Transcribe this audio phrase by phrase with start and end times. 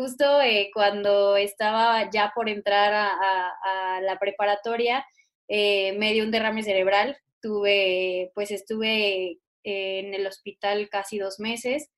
[0.00, 5.04] justo eh, cuando estaba ya por entrar a, la preparatoria,
[5.46, 7.18] eh, me dio un derrame cerebral.
[7.42, 11.90] Tuve, pues estuve en el hospital casi dos meses.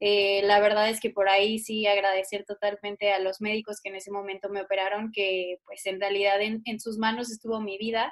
[0.00, 4.10] la verdad es que por ahí sí agradecer totalmente a los médicos que en ese
[4.10, 8.10] momento me operaron, que pues en realidad en, en sus manos estuvo mi vida.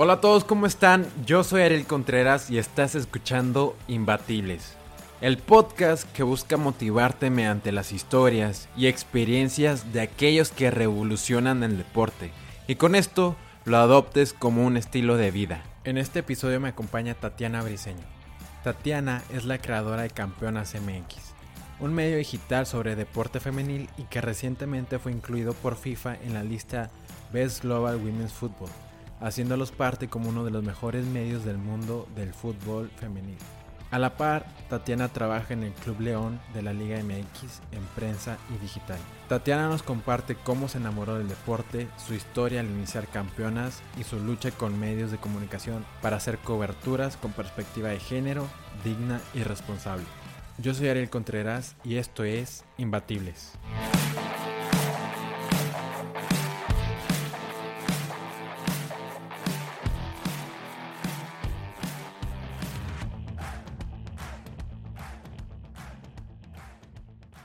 [0.00, 1.08] Hola a todos, ¿cómo están?
[1.26, 4.74] Yo soy Ariel Contreras y estás escuchando Imbatibles,
[5.20, 11.76] el podcast que busca motivarte mediante las historias y experiencias de aquellos que revolucionan el
[11.78, 12.30] deporte
[12.68, 13.34] y con esto
[13.64, 15.64] lo adoptes como un estilo de vida.
[15.82, 18.06] En este episodio me acompaña Tatiana Briseño.
[18.62, 21.16] Tatiana es la creadora de Campeonas MX,
[21.80, 26.44] un medio digital sobre deporte femenil y que recientemente fue incluido por FIFA en la
[26.44, 26.88] lista
[27.32, 28.70] Best Global Women's Football
[29.20, 33.38] haciéndolos parte como uno de los mejores medios del mundo del fútbol femenil.
[33.90, 38.36] A la par, Tatiana trabaja en el Club León de la Liga MX en prensa
[38.54, 38.98] y digital.
[39.28, 44.20] Tatiana nos comparte cómo se enamoró del deporte, su historia al iniciar campeonas y su
[44.20, 48.46] lucha con medios de comunicación para hacer coberturas con perspectiva de género,
[48.84, 50.04] digna y responsable.
[50.58, 53.52] Yo soy Ariel Contreras y esto es Imbatibles.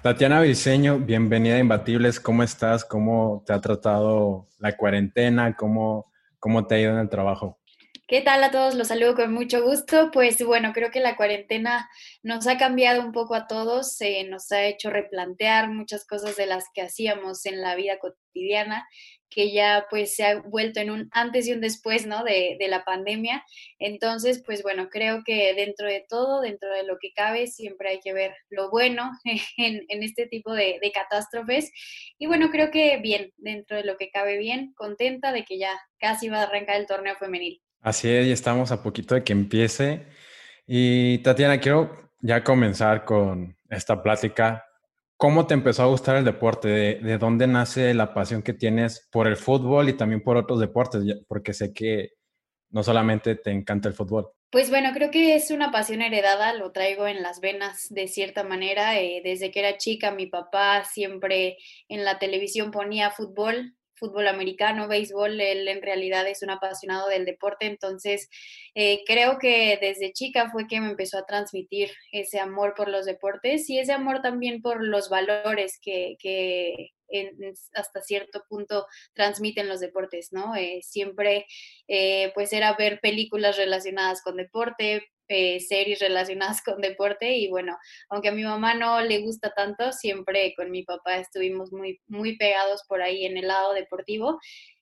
[0.03, 2.19] Tatiana Briseño, bienvenida a Imbatibles.
[2.19, 2.83] ¿Cómo estás?
[2.83, 5.55] ¿Cómo te ha tratado la cuarentena?
[5.55, 7.61] ¿Cómo, cómo te ha ido en el trabajo?
[8.05, 8.75] ¿Qué tal a todos?
[8.75, 10.11] Los saludo con mucho gusto.
[10.11, 11.89] Pues bueno, creo que la cuarentena
[12.21, 16.47] nos ha cambiado un poco a todos, eh, nos ha hecho replantear muchas cosas de
[16.47, 18.85] las que hacíamos en la vida cotidiana
[19.33, 22.23] que ya pues se ha vuelto en un antes y un después, ¿no?
[22.23, 23.43] De, la pandemia.
[23.79, 27.99] Entonces, pues bueno, creo que dentro de todo, dentro de lo que cabe, siempre hay
[27.99, 29.11] que ver lo bueno
[29.57, 31.71] en, este tipo de, catástrofes.
[32.17, 35.71] Y bueno, creo que bien, dentro de lo que cabe bien, contenta de que ya
[35.97, 37.61] casi va a arrancar el torneo femenil.
[37.81, 40.07] Así es, y estamos a poquito de que empiece.
[40.65, 44.65] Y Tatiana, quiero ya comenzar con esta plática
[45.23, 46.67] ¿Cómo te empezó a gustar el deporte?
[46.67, 51.01] ¿De, dónde nace la pasión que tienes por el fútbol y también por otros deportes?
[51.29, 52.15] Porque sé que
[52.71, 54.31] no solamente te encanta el fútbol.
[54.49, 58.43] Pues bueno, creo que es una pasión heredada, lo traigo en las venas de cierta
[58.43, 58.99] manera.
[58.99, 61.55] Eh, desde que era chica, mi papá siempre
[61.87, 67.25] en la televisión ponía fútbol, fútbol americano, béisbol, él en realidad es un apasionado del
[67.25, 68.29] deporte, entonces
[68.75, 73.05] eh, creo que desde chica fue que me empezó a transmitir ese amor por los
[73.05, 76.17] deportes y ese amor también por los valores que,
[77.75, 80.55] hasta cierto punto transmiten los deportes, ¿no?
[80.55, 81.45] Eh, siempre
[81.87, 87.77] eh, pues era ver películas relacionadas con deporte, eh, series relacionadas con deporte y bueno,
[88.09, 92.37] aunque a mi mamá no le gusta tanto, siempre con mi papá estuvimos muy, muy
[92.37, 94.39] pegados por ahí en el lado deportivo.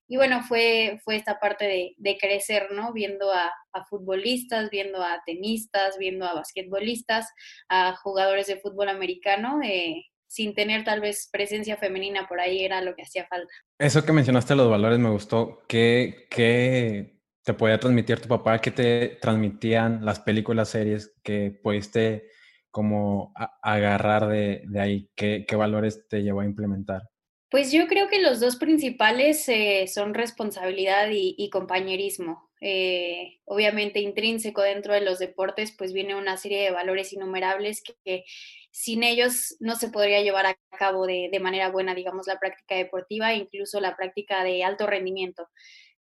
[0.07, 2.91] Y bueno, fue, fue esta parte de, crecer, ¿no?
[2.91, 3.53] Viendo a,
[3.89, 7.29] futbolistas, viendo a tenistas, viendo a basquetbolistas,
[7.69, 12.81] a jugadores de fútbol americano, eh, sin tener tal vez presencia femenina por ahí era
[12.81, 13.53] lo que hacía falta.
[13.79, 15.61] Eso que mencionaste los valores me gustó.
[15.67, 18.59] ¿Qué, qué te podía transmitir tu papá?
[18.59, 22.29] ¿Qué te transmitían las películas, series que pudiste
[22.69, 25.09] como agarrar de, ahí?
[25.15, 27.01] ¿Qué, valores te llevó a implementar?
[27.49, 32.49] Pues yo creo que los dos principales eh, son responsabilidad y, compañerismo.
[32.63, 38.23] Eh, obviamente intrínseco dentro de los deportes, pues viene una serie de valores innumerables que,
[38.69, 42.75] sin ellos no se podría llevar a cabo de, de manera buena, digamos, la práctica
[42.75, 45.49] deportiva, incluso la práctica de alto rendimiento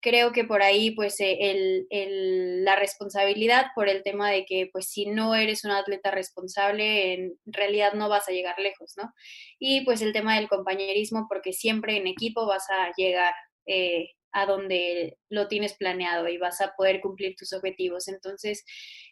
[0.01, 1.37] creo que por ahí pues eh,
[1.89, 7.13] el, la responsabilidad por el tema de que pues si no eres un atleta responsable
[7.13, 9.11] en realidad no vas a llegar lejos, ¿no?
[9.59, 13.33] Y pues el tema del compañerismo porque siempre en equipo vas a llegar
[13.65, 18.07] eh, a donde lo tienes planeado y vas a poder cumplir tus objetivos.
[18.07, 18.63] Entonces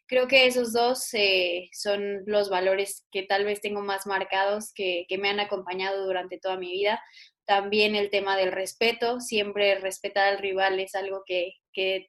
[0.07, 5.05] creo que esos dos eh, son los valores que tal vez tengo más marcados que,
[5.09, 7.01] que me han acompañado durante toda mi vida
[7.45, 11.53] también el tema del respeto, siempre respetar al rival es algo que,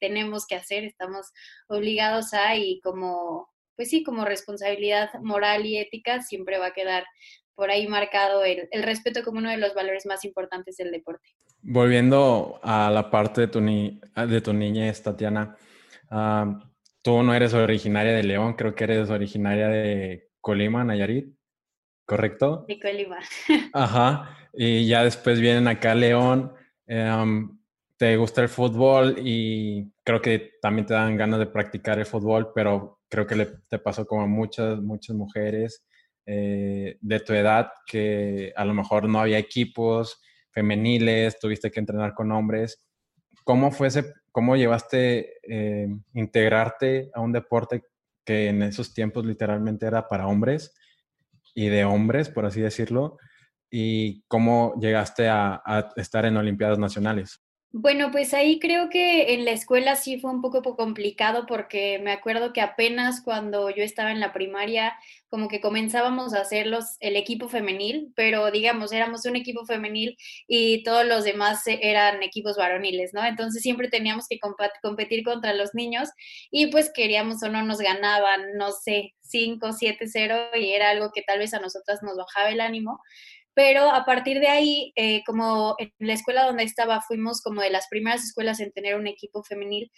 [0.01, 1.33] tenemos que hacer, estamos
[1.67, 7.05] obligados a y como, pues sí, como responsabilidad moral y ética siempre va a quedar
[7.57, 11.31] por ahí marcado el, respeto como uno de los valores más importantes del deporte.
[11.63, 15.57] Volviendo a la parte de tu, ni de tu niñez, Tatiana,
[16.11, 16.61] ah,
[17.03, 21.37] tú no eres originaria de León, creo que eres originaria de Colima, Nayarit,
[22.07, 22.65] ¿correcto?
[22.67, 23.19] De Colima.
[23.73, 24.39] Ajá.
[24.55, 26.53] Y ya después vienen acá a León.
[26.87, 27.59] em,
[27.99, 32.53] te gusta el fútbol y creo que también te dan ganas de practicar el fútbol,
[32.55, 35.87] pero creo que le, te pasó como a muchas, muchas mujeres
[36.27, 40.21] eh, de tu edad que a lo mejor no había equipos
[40.51, 42.87] femeniles, tuviste que entrenar con hombres.
[43.45, 47.83] ¿Cómo fue ese, cómo llevaste eh, integrarte a un deporte
[48.25, 50.75] que en esos tiempos literalmente era para hombres
[51.57, 53.17] y de hombres, por así decirlo?
[53.69, 57.41] ¿Y cómo llegaste a estar en Olimpiadas Nacionales?
[57.73, 62.11] Bueno, pues ahí creo que en la escuela sí fue un poco complicado porque me
[62.13, 64.95] acuerdo que apenas cuando yo estaba en la primaria,
[65.29, 66.69] como que comenzábamos a hacer
[67.01, 70.17] el equipo femenil, pero digamos, éramos un equipo femenil
[70.49, 73.23] y todos los demás eran equipos varoniles, ¿no?
[73.25, 74.39] Entonces siempre teníamos que
[74.83, 76.09] competir contra los niños
[76.51, 81.11] y pues queríamos o no nos ganaban, no sé, 5, 7, 0 y era algo
[81.13, 83.01] que tal vez a nosotras nos bajaba el ánimo
[83.57, 87.71] pero a partir de ahí, eh, como en la escuela donde estaba, fuimos como de
[87.71, 89.91] las primeras escuelas en tener un equipo femenil,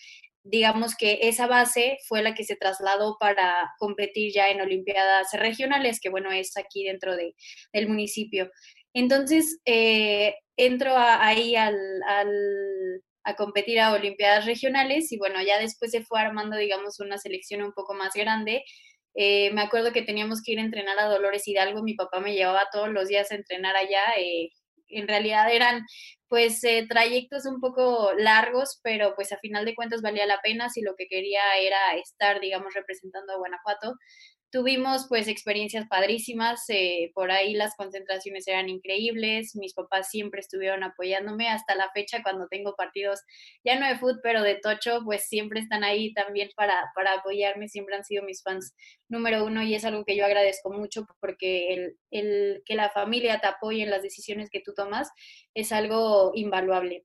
[0.45, 5.99] digamos que esa base fue la que se trasladó para competir ya en Olimpiadas regionales,
[6.01, 7.35] que bueno, es aquí dentro de,
[7.73, 8.49] del municipio.
[8.95, 11.77] Entonces, eh, entro ahí al,
[13.25, 17.63] a competir a Olimpiadas regionales y bueno, ya después se fue armando, digamos, una selección
[17.63, 18.63] un poco más grande
[19.21, 22.35] eh, me acuerdo que teníamos que ir a entrenar a Dolores Hidalgo, mi papá me
[22.35, 24.15] llevaba todos los días a entrenar allá.
[24.17, 24.51] Eh,
[24.91, 25.85] en realidad eran
[26.29, 30.69] pues eh, trayectos un poco largos, pero pues a final de cuentas valía la pena
[30.69, 33.95] si lo que quería era estar, digamos, representando a Guanajuato.
[34.51, 40.83] Tuvimos pues experiencias padrísimas, eh, por ahí las concentraciones eran increíbles, mis papás siempre estuvieron
[40.83, 43.21] apoyándome hasta la fecha cuando tengo partidos,
[43.63, 47.69] ya no de fútbol, pero de tocho, pues siempre están ahí también para, para apoyarme,
[47.69, 48.75] siempre han sido mis fans
[49.11, 53.41] número uno y es algo que yo agradezco mucho porque el, el que la familia
[53.41, 55.11] te apoye en las decisiones que tú tomas
[55.53, 57.05] es algo invaluable.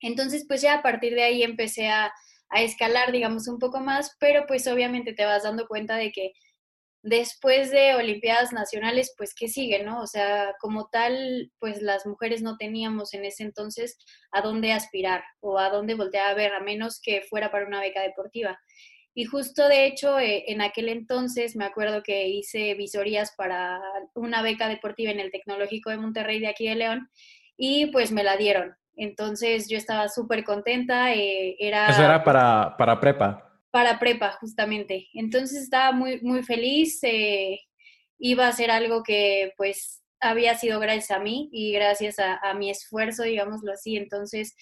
[0.00, 2.12] Entonces, pues ya a partir de ahí empecé a,
[2.48, 6.32] a escalar, digamos, un poco más, pero pues obviamente te vas dando cuenta de que
[7.04, 10.00] después de Olimpiadas Nacionales, pues, ¿qué sigue, no?
[10.00, 13.98] O sea, como tal, pues las mujeres no teníamos en ese entonces
[14.32, 17.80] a dónde aspirar o a dónde voltear a ver, a menos que fuera para una
[17.80, 18.58] beca deportiva.
[19.14, 23.80] Y justo de hecho, eh, en aquel entonces me acuerdo que hice visorías para
[24.14, 27.10] una beca deportiva en el Tecnológico de Monterrey de aquí de León
[27.56, 28.74] y pues me la dieron.
[28.96, 31.12] Entonces yo estaba súper contenta.
[31.12, 35.08] Eh, era, Eso era para, para prepa para prepa, justamente.
[35.14, 37.00] Entonces estaba muy, muy feliz.
[37.02, 37.58] Eh,
[38.20, 42.70] iba a ser algo que pues había sido gracias a mí y gracias a, mi
[42.70, 43.96] esfuerzo, digámoslo así.
[43.96, 44.54] Entonces,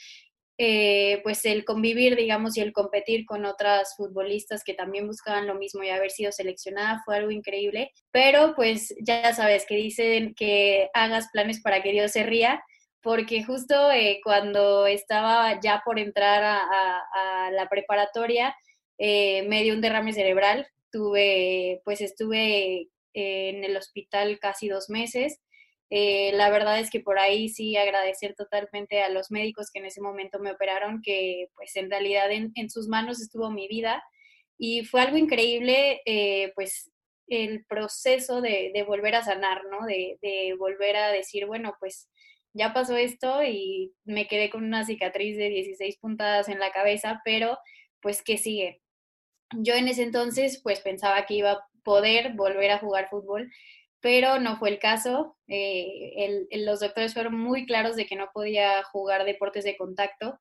[0.57, 5.57] eh, pues el convivir, digamos, y el competir con otras futbolistas que también buscaban lo
[5.57, 7.93] mismo y haber sido seleccionada fue algo increíble.
[8.13, 12.65] Pero pues ya sabes que dicen que hagas planes para que Dios se ría
[13.03, 18.55] porque justo eh, cuando estaba ya por entrar a la preparatoria,
[18.99, 25.41] eh, me dio un derrame cerebral, tuve, pues estuve en el hospital casi dos meses.
[25.95, 29.85] Eh, la verdad es que por ahí sí agradecer totalmente a los médicos que en
[29.85, 34.03] ese momento me operaron, que pues en realidad en, sus manos estuvo mi vida
[34.57, 36.91] y fue algo increíble, eh, pues
[37.29, 39.85] el proceso de, volver a sanar, ¿no?
[39.85, 42.09] De, de, volver a decir, bueno, pues
[42.55, 47.21] ya pasó esto y me quedé con una cicatriz de 16 puntadas en la cabeza,
[47.23, 47.59] pero
[48.03, 48.83] pues ¿qué sigue?
[49.53, 53.51] Yo en ese entonces pues pensaba que iba a poder volver a jugar fútbol,
[54.01, 55.37] pero no fue el caso.
[55.49, 60.39] Eh, los doctores fueron muy claros de que no podía jugar deportes de contacto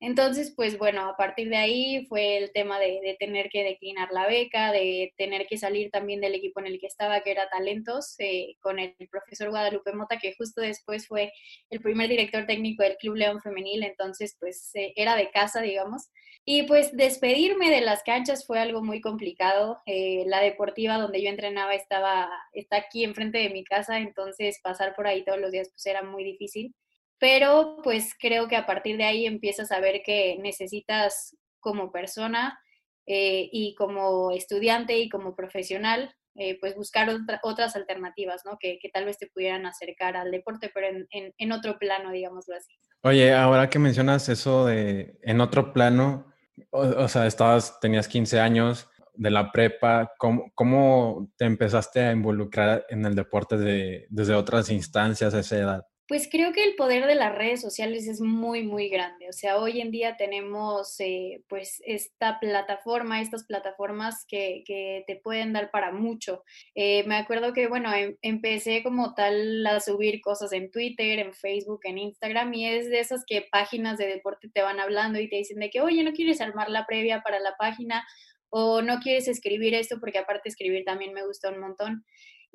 [0.00, 4.28] entonces, pues bueno, a partir de ahí fue el tema de, tener que declinar la
[4.28, 8.14] beca, de tener que salir también del equipo en el que estaba, que era Talentos,
[8.18, 11.32] eh, con el profesor Guadalupe Mota, que justo después fue
[11.70, 16.10] el primer director técnico del Club León Femenil, entonces pues eh, era de casa, digamos.
[16.44, 19.82] Y pues despedirme de las canchas fue algo muy complicado.
[19.84, 24.94] Eh, la deportiva donde yo entrenaba estaba, está aquí enfrente de mi casa, entonces pasar
[24.94, 26.74] por ahí todos los días pues era muy difícil
[27.18, 32.58] pero pues creo que a partir de ahí empiezas a ver que necesitas como persona
[33.06, 37.08] eh, y como estudiante y como profesional, eh, pues buscar
[37.42, 38.58] otras alternativas, ¿no?
[38.60, 42.72] Que, tal vez te pudieran acercar al deporte, pero en, otro plano, digámoslo así.
[43.02, 46.32] Oye, ahora que mencionas eso de en otro plano,
[46.70, 53.04] o, sea, estabas, tenías 15 años de la prepa, ¿cómo, te empezaste a involucrar en
[53.04, 53.56] el deporte
[54.08, 55.86] desde otras instancias a esa edad?
[56.08, 59.28] Pues creo que el poder de las redes sociales es muy, muy grande.
[59.28, 65.16] O sea, hoy en día tenemos eh, pues esta plataforma, estas plataformas que, que, te
[65.16, 66.44] pueden dar para mucho.
[66.74, 71.34] Eh, me acuerdo que, bueno, em, empecé como tal a subir cosas en Twitter, en
[71.34, 75.28] Facebook, en Instagram y es de esas que páginas de deporte te van hablando y
[75.28, 78.02] te dicen de que, oye, ¿no quieres armar la previa para la página?
[78.48, 82.06] O no quieres escribir esto porque aparte escribir también me gusta un montón.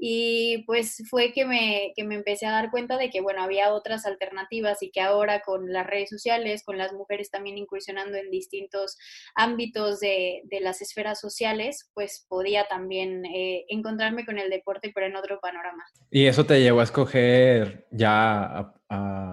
[0.06, 3.74] Y pues fue que me, que me empecé a dar cuenta de que, bueno, había
[3.74, 8.30] otras alternativas y que ahora con las redes sociales, con las mujeres también incursionando en
[8.30, 8.98] distintos
[9.34, 15.08] ámbitos de, de las esferas sociales, pues podía también eh, encontrarme con el deporte, pero
[15.08, 15.86] en otro panorama.
[16.12, 18.74] ¿Y eso te llevó a escoger ya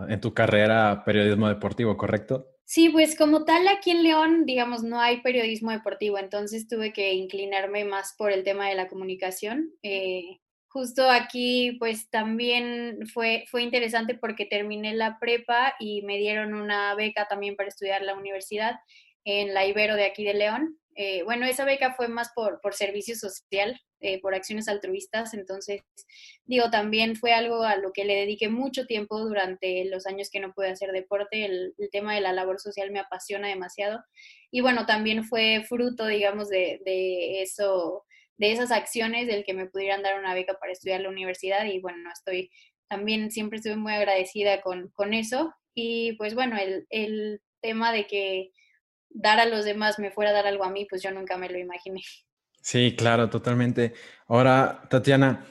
[0.09, 2.47] en tu carrera periodismo deportivo, correcto?
[2.65, 7.12] Sí, pues como tal aquí en León, digamos, no hay periodismo deportivo, entonces tuve que
[7.15, 9.73] inclinarme más por el tema de la comunicación.
[9.83, 10.39] Eh,
[10.71, 16.95] justo aquí pues también fue, fue interesante porque terminé la prepa y me dieron una
[16.95, 18.77] beca también para estudiar la universidad
[19.25, 20.79] en la Ibero de aquí de León.
[20.95, 25.83] Eh, bueno, esa beca fue más por, por servicio social, eh, por acciones altruistas, entonces
[26.45, 30.41] digo, también fue algo a lo que le dediqué mucho tiempo durante los años que
[30.41, 34.03] no pude hacer deporte, el, tema de la labor social me apasiona demasiado
[34.50, 36.81] y bueno, también fue fruto, digamos, de
[37.43, 38.05] eso
[38.40, 41.78] de esas acciones del que me pudieran dar una beca para estudiar la universidad y
[41.78, 42.50] bueno, estoy
[42.88, 48.06] también siempre estuve muy agradecida con, con eso y pues bueno, el, el, tema de
[48.06, 48.52] que
[49.11, 51.50] dar a los demás me fuera a dar algo a mí, pues yo nunca me
[51.50, 52.00] lo imaginé.
[52.62, 53.92] Sí, claro, totalmente.
[54.28, 55.44] Ahora, Tatiana,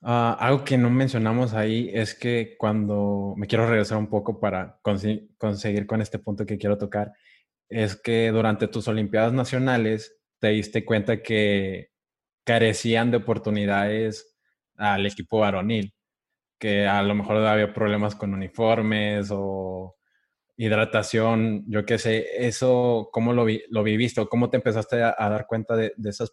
[0.00, 4.80] uh, algo que no mencionamos ahí es que cuando me quiero regresar un poco para
[4.82, 7.12] conseguir con este punto que quiero tocar,
[7.68, 11.91] es que durante tus Olimpiadas Nacionales te diste cuenta que
[12.44, 14.36] carecían de oportunidades
[14.76, 15.94] al equipo varonil,
[16.58, 19.96] que a lo mejor había problemas con uniformes o
[20.56, 25.14] hidratación, yo qué sé, eso, ¿cómo lo, vi, lo viviste o cómo te empezaste a,
[25.18, 26.30] dar cuenta de, esos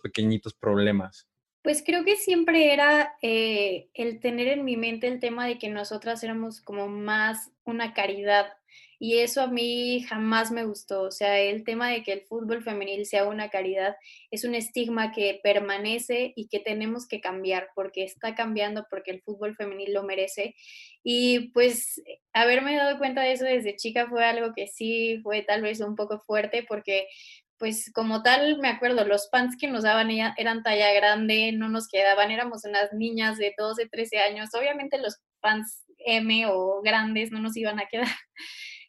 [0.00, 1.28] pequeñitos problemas?
[1.62, 5.68] Pues creo que siempre era eh, el tener en mi mente el tema de que
[5.68, 8.46] nosotras éramos como más una caridad
[9.04, 11.02] y eso a mí jamás me gustó.
[11.02, 13.96] O sea, el tema de que el fútbol femenil sea una caridad
[14.30, 19.20] es un estigma que permanece y que tenemos que cambiar porque está cambiando, porque el
[19.20, 20.54] fútbol femenil lo merece.
[21.02, 22.00] Y pues
[22.32, 25.96] haberme dado cuenta de eso desde chica fue algo que sí fue tal vez un
[25.96, 27.08] poco fuerte porque
[27.58, 31.88] pues como tal, me acuerdo, los pants que nos daban eran talla grande, no nos
[31.88, 37.40] quedaban, éramos unas niñas de 12, 13 años, obviamente los pants M o grandes no
[37.40, 38.06] nos iban a quedar.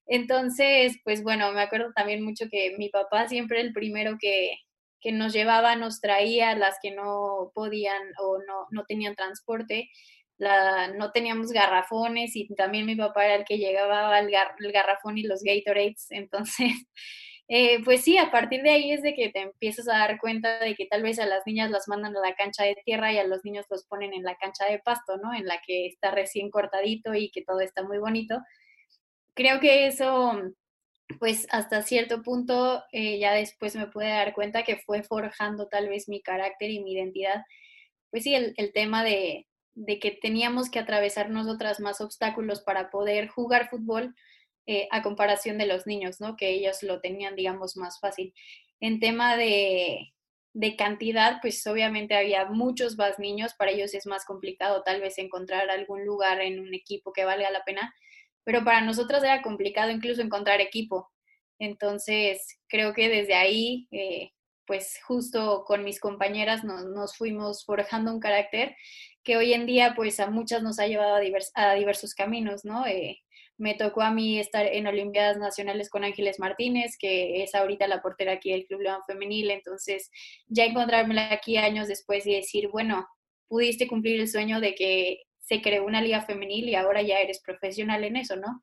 [0.08, 4.56] Entonces, pues bueno, me acuerdo también mucho que mi papá siempre el primero que,
[5.02, 9.90] que nos llevaba, nos traía las que no podían o no, no tenían transporte.
[10.38, 14.30] La, no teníamos garrafones y también mi papá era el que llegaba al
[14.60, 16.08] el garrafón y los Gatorades.
[16.10, 16.72] Entonces,
[17.48, 20.60] eh, pues sí, a partir de ahí es de que te empiezas a dar cuenta
[20.60, 23.20] de que tal vez a las niñas las mandan a la cancha de tierra y
[23.20, 25.34] a los niños los ponen en la cancha de pasto, ¿no?
[25.34, 28.40] En la que está recién cortadito y que todo está muy bonito
[29.34, 30.42] creo que eso,
[31.20, 35.90] pues hasta cierto punto, eh, ya después me pude dar cuenta que fue forjando tal
[35.90, 37.44] vez mi carácter y mi identidad.
[38.12, 42.90] Pues sí, el, el tema de, de, que teníamos que atravesar nosotras más obstáculos para
[42.90, 44.16] poder jugar fútbol
[44.66, 46.36] eh, a comparación de los niños, ¿no?
[46.38, 48.34] Que ellos lo tenían, digamos, más fácil.
[48.80, 50.14] En tema de,
[50.54, 55.18] de cantidad, pues obviamente había muchos más niños, para ellos es más complicado tal vez
[55.18, 57.94] encontrar algún lugar en un equipo que valga la pena
[58.44, 61.10] pero para nosotros era complicado incluso encontrar equipo.
[61.60, 64.32] Entonces, creo que desde ahí, eh,
[64.66, 68.76] pues justo con mis compañeras nos, fuimos forjando un carácter
[69.24, 71.22] que hoy en día, pues a muchas nos ha llevado a,
[71.56, 72.86] a diversos caminos, ¿no?
[72.86, 73.22] Eh,
[73.58, 78.02] me tocó a mí estar en Olimpiadas Nacionales con Ángeles Martínez, que es ahorita la
[78.02, 80.10] portera aquí del Club León Femenil, entonces
[80.48, 83.08] ya encontrármela aquí años después y decir, bueno,
[83.48, 87.42] pudiste cumplir el sueño de que se creó una liga femenil y ahora ya eres
[87.42, 88.62] profesional en eso, ¿no?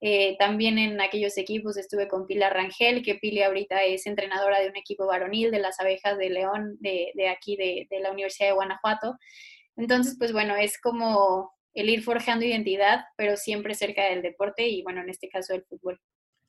[0.00, 4.68] Eh, también en aquellos equipos estuve con Pilar Rangel, que Pili ahorita es entrenadora de
[4.68, 8.48] un equipo varonil de las abejas de León, de, de aquí, de, de, la Universidad
[8.48, 9.16] de Guanajuato.
[9.76, 14.82] Entonces, pues bueno, es como el ir forjando identidad, pero siempre cerca del deporte y
[14.82, 16.00] bueno, en este caso del fútbol.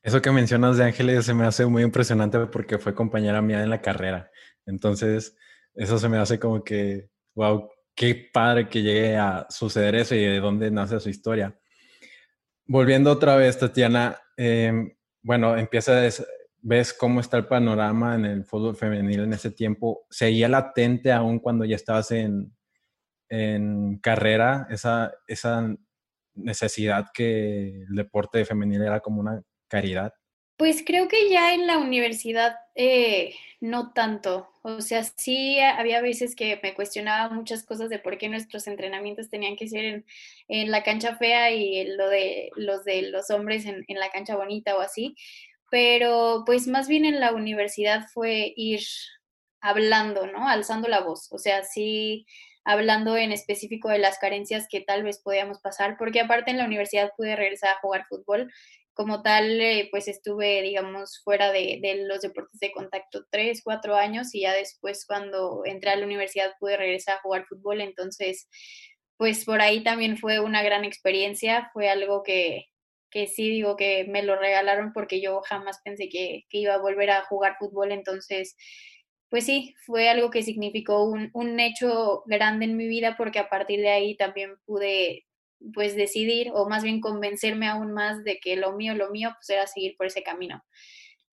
[0.01, 3.69] Eso que mencionas de Ángeles se me hace muy impresionante porque fue compañera mía en
[3.69, 4.31] la carrera.
[4.65, 5.35] Entonces,
[5.75, 10.19] eso se me hace como que, wow, qué padre que llegue a suceder eso y
[10.23, 11.57] de dónde nace su historia.
[12.65, 16.01] Volviendo otra vez, Tatiana, em, bueno, empieza,
[16.61, 20.05] ves cómo está el panorama en el fútbol femenil en ese tiempo.
[20.09, 22.55] ¿Seguía latente aún cuando ya estabas en,
[23.29, 25.75] en carrera esa, esa
[26.35, 30.13] necesidad que el deporte femenil era como una caridad?
[30.63, 34.49] Pues creo que ya en la universidad eh, no tanto.
[34.61, 39.29] O sea, sí había veces que me cuestionaba muchas cosas de por qué nuestros entrenamientos
[39.29, 40.05] tenían que ser
[40.47, 44.37] en, la cancha fea y lo de los de los hombres en, en la cancha
[44.37, 45.17] bonita o así.
[45.69, 48.83] Pero pues más bien en la universidad fue ir
[49.59, 50.47] hablando, ¿no?
[50.47, 51.27] Alzando la voz.
[51.33, 52.25] O sea, sí
[52.65, 56.65] hablando en específico de las carencias que tal vez podíamos pasar, porque aparte en la
[56.65, 58.51] universidad pude regresar a jugar fútbol.
[58.93, 63.95] Como tal, eh, pues estuve, digamos, fuera de, de, los deportes de contacto tres, cuatro
[63.95, 67.81] años y ya después cuando entré a la universidad pude regresar a jugar fútbol.
[67.81, 68.47] Entonces,
[69.17, 72.65] pues por ahí también fue una gran experiencia, fue algo que,
[73.13, 76.81] que sí digo que me lo regalaron porque yo jamás pensé que, que iba a
[76.81, 77.91] volver a jugar fútbol.
[77.91, 78.55] Entonces,
[79.29, 83.49] pues sí, fue algo que significó un, un, hecho grande en mi vida porque a
[83.49, 85.25] partir de ahí también pude
[85.73, 89.49] pues decidir o más bien convencerme aún más de que lo mío, lo mío pues
[89.49, 90.63] era seguir por ese camino.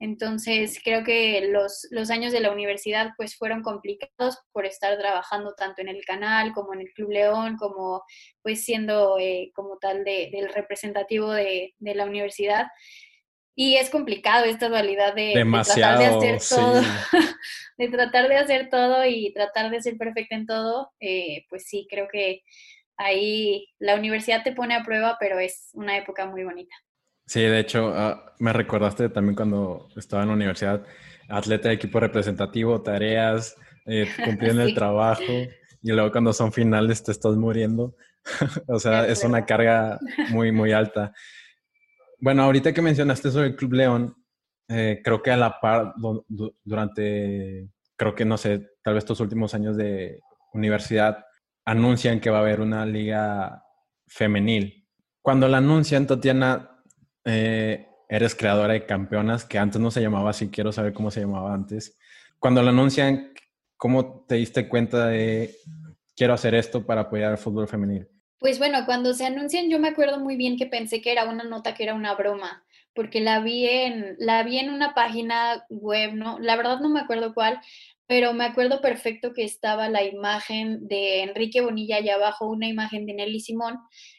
[0.00, 5.54] Entonces creo que los, los años de la universidad pues fueron complicados por estar trabajando
[5.54, 8.02] tanto en el canal como en el Club León, como
[8.42, 12.68] pues siendo eh, como tal de, del representativo de, de la universidad.
[13.54, 16.80] Y es complicado esta dualidad de, tratar de hacer todo,
[17.76, 21.86] de tratar de hacer todo y tratar de ser perfecta en todo, eh, pues sí,
[21.90, 22.42] creo que
[23.00, 26.74] ahí la universidad te pone a prueba, pero es una época muy bonita.
[27.26, 30.84] Sí, de hecho, ah, me recordaste también cuando estaba en la universidad,
[31.28, 35.32] atleta de equipo representativo, tareas, eh, cumpliendo el trabajo,
[35.82, 37.96] y luego cuando son finales te estás muriendo.
[38.66, 41.12] o sea, es una carga muy, muy alta.
[42.18, 44.14] Bueno, ahorita que mencionaste sobre el Club León,
[44.68, 45.94] eh, creo que a la par,
[46.62, 50.20] durante, creo que no sé, tal vez estos últimos años de
[50.52, 51.24] universidad,
[51.64, 53.64] anuncian que va a haber una liga
[54.06, 54.86] femenil.
[55.22, 56.82] Cuando la anuncian, Tatiana,
[57.24, 61.20] eh, eres creadora de campeonas, que antes no se llamaba así, quiero saber cómo se
[61.20, 61.98] llamaba antes.
[62.38, 63.32] Cuando la anuncian,
[63.76, 65.54] ¿cómo te diste cuenta de
[66.16, 68.08] quiero hacer esto para apoyar al fútbol femenil?
[68.38, 71.44] Pues bueno, cuando se anuncian yo me acuerdo muy bien que pensé que era una
[71.44, 72.64] nota, que era una broma,
[72.94, 76.38] porque la vi en, la vi en una página web, ¿no?
[76.40, 77.60] La verdad no me acuerdo cuál,
[78.10, 83.06] pero me acuerdo perfecto que estaba la imagen de Enrique Bonilla y abajo una imagen
[83.06, 83.78] de Nelly Simón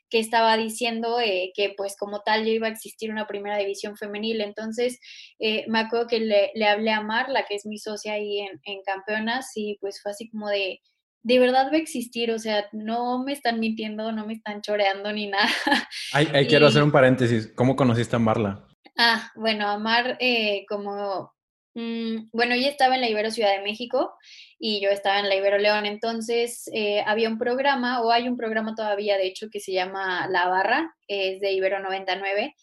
[0.10, 3.98] que estaba diciendo eh, que pues como tal ya iba a existir una primera división
[3.98, 4.40] femenil.
[4.40, 4.98] Entonces
[5.40, 8.62] eh, me acuerdo que le, le, hablé a Marla, que es mi socia ahí en,
[8.64, 10.80] en Campeonas, y pues fue así como de,
[11.24, 15.12] de verdad va a existir, o sea, no me están mintiendo, no me están choreando
[15.12, 15.50] ni nada.
[16.14, 18.66] Ahí, quiero hacer un paréntesis, ¿cómo conociste a Marla?
[18.98, 21.34] Ah, bueno, a Mar, eh, como,
[21.74, 24.14] bueno, ella estaba en la Ibero Ciudad de México
[24.60, 28.38] y yo estaba en la Ibero León, entonces eh, había un programa, o hay un
[28.38, 32.56] programa todavía, de hecho, que se llama La Barra, es de Ibero 99.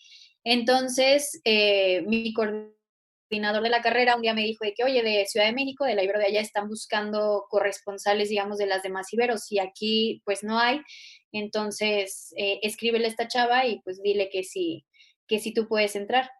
[0.44, 5.26] Entonces, eh, mi coordinador de la carrera un día me dijo de que, oye, de
[5.26, 9.12] Ciudad de México, de la Ibero de allá, están buscando corresponsales, digamos, de las demás
[9.12, 10.80] Iberos y aquí pues no hay.
[11.32, 14.86] Entonces, eh, escríbele a esta chava y pues dile que sí,
[15.26, 16.30] que sí tú puedes entrar.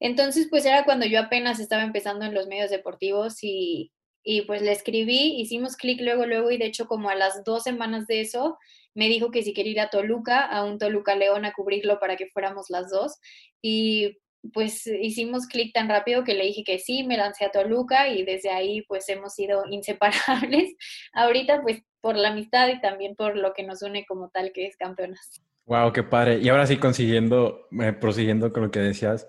[0.00, 4.62] Entonces, pues era cuando yo apenas estaba empezando en los medios deportivos y, y pues
[4.62, 8.20] le escribí, hicimos clic luego, luego y de hecho como a las dos semanas de
[8.20, 8.58] eso
[8.94, 12.16] me dijo que si quería ir a Toluca, a un Toluca León a cubrirlo para
[12.16, 13.18] que fuéramos las dos
[13.62, 14.18] y
[14.52, 18.24] pues hicimos clic tan rápido que le dije que sí, me lancé a Toluca y
[18.24, 20.74] desde ahí pues hemos sido inseparables.
[21.12, 24.66] Ahorita pues por la amistad y también por lo que nos une como tal que
[24.66, 25.42] es campeonas.
[25.66, 26.38] Wow, qué padre.
[26.38, 29.28] Y ahora sí consiguiendo, eh, prosiguiendo con lo que decías,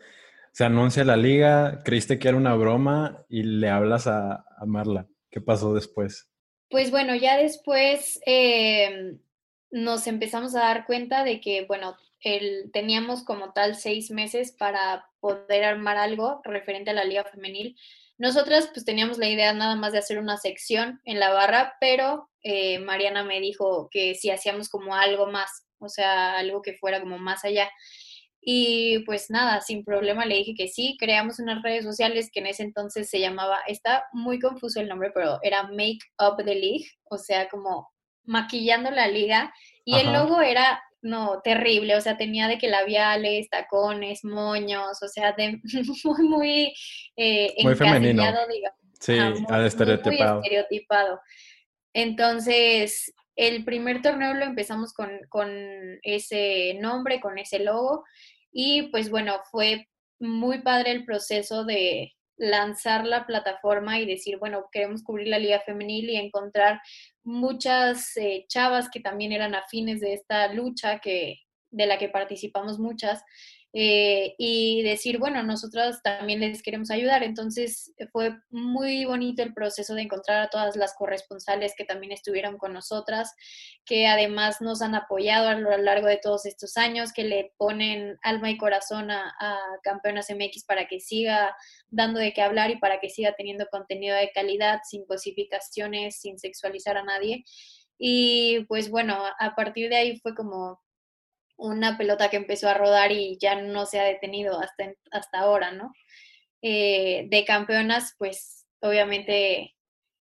[0.52, 5.08] se anuncia la liga, creíste que era una broma y le hablas a, Marla.
[5.30, 6.30] ¿Qué pasó después?
[6.70, 9.18] Pues bueno, ya después eh,
[9.72, 15.06] nos empezamos a dar cuenta de que, bueno, el, teníamos como tal seis meses para
[15.20, 17.78] poder armar algo referente a la liga femenil.
[18.18, 22.30] Nosotras pues teníamos la idea nada más de hacer una sección en la barra, pero
[22.44, 27.02] eh, Mariana me dijo que si hacíamos como algo más, o sea, algo que fuera
[27.02, 27.72] como más allá.
[28.42, 32.48] Y pues nada, sin problema le dije que sí, creamos unas redes sociales que en
[32.48, 36.86] ese entonces se llamaba, está muy confuso el nombre, pero era Make Up the League,
[37.04, 37.92] o sea, como
[38.24, 39.54] maquillando la liga.
[39.86, 45.08] Y el logo era no, terrible, o sea, tenía de que labiales, tacones, moños, o
[45.08, 45.60] sea, de,
[46.04, 46.74] muy, muy,
[47.16, 48.24] eh, muy femenino.
[48.24, 48.80] Digamos.
[49.00, 49.18] Sí,
[49.66, 50.40] estereotipado.
[50.40, 51.20] Muy estereotipado.
[51.94, 55.50] Entonces, el primer torneo lo empezamos con, con
[56.04, 58.04] ese nombre, con ese logo,
[58.52, 59.88] y pues bueno, fue
[60.20, 65.62] muy padre el proceso de, lanzar la plataforma y decir, bueno, queremos cubrir la liga
[65.62, 66.82] femenil y encontrar
[67.24, 71.38] muchas eh, chavas que también eran afines de esta lucha que,
[71.70, 73.24] de la que participamos muchas
[73.74, 77.24] eh, y decir, bueno, nosotros también les queremos ayudar.
[77.24, 82.58] Entonces fue muy bonito el proceso de encontrar a todas las corresponsales que también estuvieron
[82.58, 83.34] con nosotras,
[83.86, 88.18] que además nos han apoyado a lo largo de todos estos años, que le ponen
[88.24, 91.56] alma y corazón a, a Campeonas MX para que siga
[91.90, 96.38] dando de qué hablar y para que siga teniendo contenido de calidad, sin cosificaciones, sin
[96.40, 97.46] sexualizar a nadie.
[97.98, 100.82] Y pues bueno, a partir de ahí fue como
[101.62, 105.72] una pelota que empezó a rodar y ya no se ha detenido hasta, hasta ahora,
[105.72, 105.94] ¿no?
[106.62, 109.76] Eh, de campeonas, pues obviamente,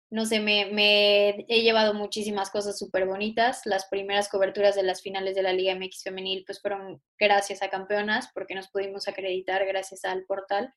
[0.09, 3.61] no sé, me, me he llevado muchísimas cosas súper bonitas.
[3.65, 7.69] Las primeras coberturas de las finales de la Liga MX femenil, pues fueron gracias a
[7.69, 10.73] campeonas, porque nos pudimos acreditar gracias al portal.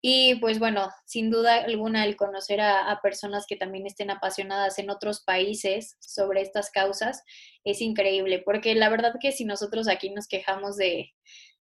[0.00, 4.90] Y pues bueno, sin duda alguna el conocer a, personas que también estén apasionadas en
[4.90, 7.22] otros países sobre estas causas
[7.64, 11.10] es increíble, porque la verdad que si nosotros aquí nos quejamos de,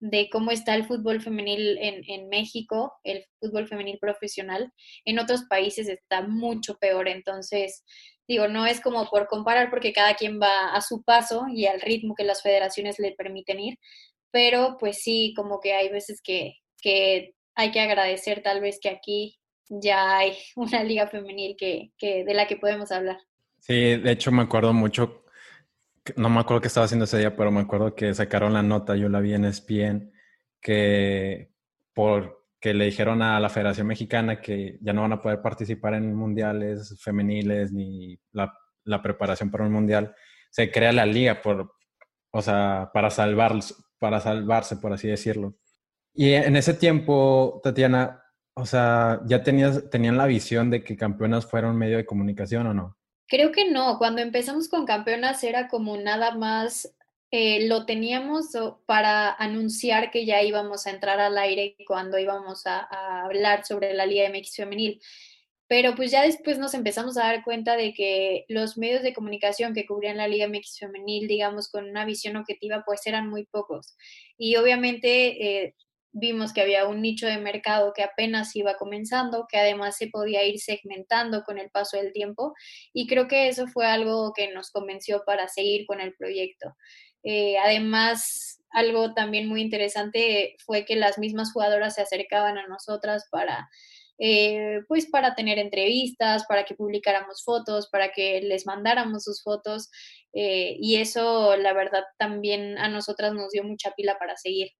[0.01, 4.73] de cómo está el fútbol femenil en, en, México, el fútbol femenil profesional,
[5.07, 7.09] en otros países está mucho peor.
[7.09, 7.83] Entonces,
[8.29, 11.81] digo, no es como por comparar porque cada quien va a su paso y al
[11.81, 13.79] ritmo que las federaciones le permiten ir,
[14.31, 18.89] pero pues sí, como que hay veces que, que hay que agradecer tal vez que
[18.89, 23.19] aquí ya hay una liga femenil que, de la que podemos hablar.
[23.59, 25.25] Sí, de hecho me acuerdo mucho,
[26.17, 28.95] no me acuerdo qué estaba haciendo ese día, pero me acuerdo que sacaron la nota,
[28.95, 30.13] yo la vi en ESPN,
[30.61, 31.51] que
[31.93, 36.15] porque le dijeron a la Federación Mexicana que ya no van a poder participar en
[36.15, 40.15] mundiales femeniles ni la, la preparación para un mundial,
[40.51, 41.73] se crea la liga por,
[42.31, 43.59] o sea, para salvar,
[43.99, 45.57] para salvarse, por así decirlo.
[46.21, 51.47] Y en ese tiempo, Tatiana, o sea, ¿ya tenías, tenían la visión de que Campeonas
[51.47, 52.97] fuera un medio de comunicación o no?
[53.29, 53.99] Creo que no.
[53.99, 56.93] Cuando empezamos con Campeonas era como nada más,
[57.31, 58.47] eh, lo teníamos
[58.85, 62.89] para anunciar que ya íbamos a entrar al aire cuando íbamos a,
[63.23, 65.01] hablar sobre la Liga MX femenil
[65.69, 69.75] pero pues ya después nos empezamos a dar cuenta de que los medios de comunicación
[69.75, 73.95] que cubrían la Liga MX femenil, digamos, con una visión objetiva, pues eran muy pocos.
[74.39, 75.75] Y obviamente eh,
[76.19, 80.45] vimos que había un nicho de mercado que apenas iba comenzando, que además se podía
[80.45, 82.55] ir segmentando con el paso del tiempo
[82.93, 86.77] y creo que eso fue algo que nos convenció para seguir con el proyecto.
[87.23, 93.27] Eh, además, algo también muy interesante fue que las mismas jugadoras se acercaban a nosotras
[93.31, 93.69] para...
[94.21, 99.91] Eh, pues para tener entrevistas, para que publicáramos fotos, para que les mandáramos sus fotos
[100.33, 104.71] eh, y eso la verdad también a nosotras nos dio mucha pila para seguir.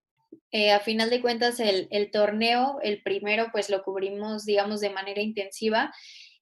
[0.51, 4.89] Eh, a final de cuentas, el, el, torneo, el primero, pues lo cubrimos, digamos, de
[4.89, 5.91] manera intensiva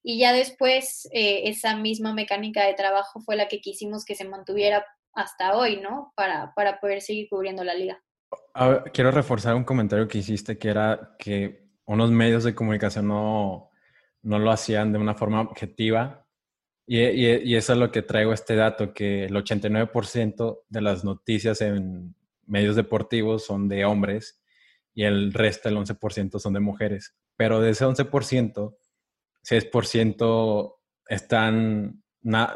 [0.09, 4.23] y ya después eh, esa misma mecánica de trabajo fue la que quisimos que se
[4.23, 6.13] mantuviera hasta hoy, ¿no?
[6.15, 8.01] Para, para poder seguir cubriendo la liga.
[8.93, 13.69] quiero reforzar un comentario que hiciste, que era que unos medios de comunicación no,
[14.21, 16.25] no lo hacían de una forma objetiva.
[16.85, 21.03] Y, y, y, eso es lo que traigo este dato, que el 89% de las
[21.03, 22.15] noticias en
[22.47, 24.41] medios deportivos son de hombres
[24.93, 27.15] y el resto, el 11%, son de mujeres.
[27.35, 28.75] Pero de ese 11%,
[29.43, 30.75] 6%
[31.07, 32.03] están,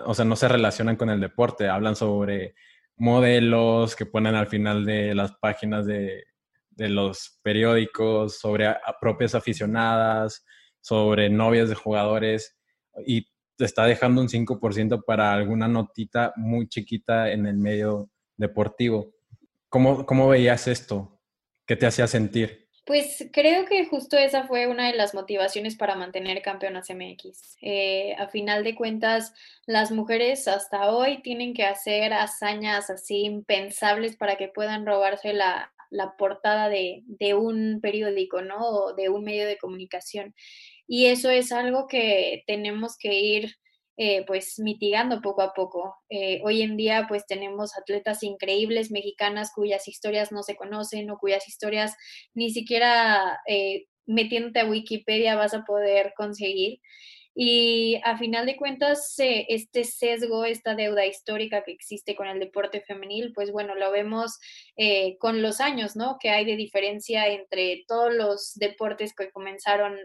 [0.06, 2.56] o sea, no se relacionan con el deporte, hablan sobre
[2.96, 6.24] modelos que ponen al final de las páginas de,
[6.72, 10.44] de los periódicos, sobre propias aficionadas,
[10.80, 12.58] sobre novias de jugadores
[13.06, 13.28] y
[13.60, 19.12] está dejando un 5% para alguna notita muy chiquita en el medio deportivo.
[19.72, 21.18] ¿Cómo, ¿Cómo veías esto?
[21.66, 22.68] ¿Qué te hacía sentir?
[22.86, 27.56] Pues creo que justo esa fue una de las motivaciones para mantener campeonas MX.
[27.62, 29.34] Eh, a final de cuentas,
[29.66, 35.72] las mujeres hasta hoy tienen que hacer hazañas así impensables para que puedan robarse la,
[35.90, 38.58] la portada de, de, un periódico, ¿no?
[38.58, 40.36] O de un medio de comunicación.
[40.86, 43.56] Y eso es algo que tenemos que ir
[43.98, 45.96] eh, pues mitigando poco a poco.
[46.10, 51.18] Eh, hoy en día pues tenemos atletas increíbles mexicanas cuyas historias no se conocen o
[51.18, 51.96] cuyas historias
[52.34, 56.80] ni siquiera eh, metiéndote a Wikipedia vas a poder conseguir.
[57.36, 62.82] Y a final de cuentas, este sesgo, esta deuda histórica que existe con el deporte
[62.82, 64.38] femenil, pues bueno, lo vemos
[65.18, 66.18] con los años, ¿no?
[66.20, 69.98] Que hay de diferencia entre todos los deportes que comenzaron,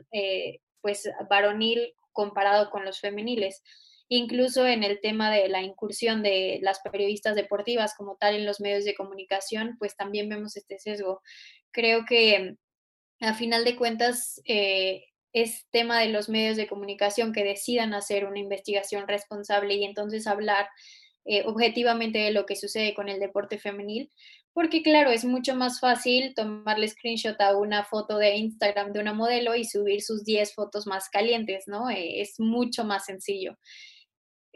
[0.81, 3.63] pues varonil comparado con los femeniles
[4.09, 8.61] incluso en el tema de la incursión de las periodistas deportivas como tal en los
[8.61, 11.23] medios de comunicación, pues también vemos este sesgo.
[11.73, 12.57] Creo que
[13.21, 18.25] a final de cuentas, eh, es tema de los medios de comunicación que decidan hacer
[18.25, 20.67] una investigación responsable y entonces hablar
[21.27, 24.11] eh, objetivamente de lo que sucede con el deporte femenil,
[24.53, 29.13] porque claro, es mucho más fácil tomarle screenshot a una foto de Instagram de una
[29.13, 31.91] modelo y subir sus 10 fotos más calientes, ¿no?
[31.91, 33.57] Eh, es mucho más sencillo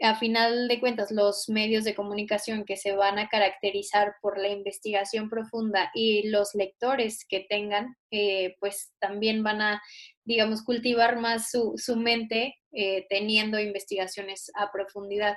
[0.01, 4.49] a final de cuentas, los medios de comunicación que se van a caracterizar por la
[4.49, 9.81] investigación profunda y los lectores que tengan, eh, pues también van a,
[10.23, 15.35] digamos, cultivar más su, mente eh, teniendo investigaciones a profundidad.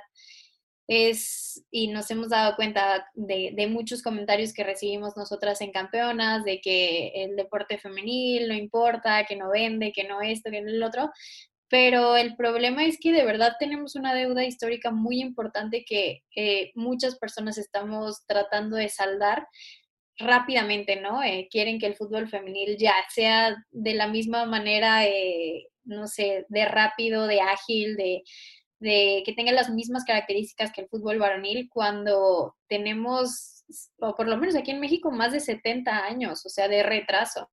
[0.87, 6.61] Es, y nos hemos dado cuenta de, muchos comentarios que recibimos nosotras en campeonas, de
[6.61, 10.83] que el deporte femenil no importa, que no vende, que no esto, que no el
[10.83, 11.11] otro,
[11.69, 16.71] pero el problema es que de verdad tenemos una deuda histórica muy importante que eh,
[16.75, 19.47] muchas personas estamos tratando de saldar
[20.17, 21.23] rápidamente, ¿no?
[21.23, 26.45] Eh, quieren que el fútbol femenil ya sea de la misma manera, eh, no sé,
[26.49, 28.23] de rápido, de ágil, de,
[28.79, 33.63] de que tenga las mismas características que el fútbol varonil cuando tenemos,
[33.99, 37.49] o por lo menos aquí en México, más de 70 años, o sea, de retraso.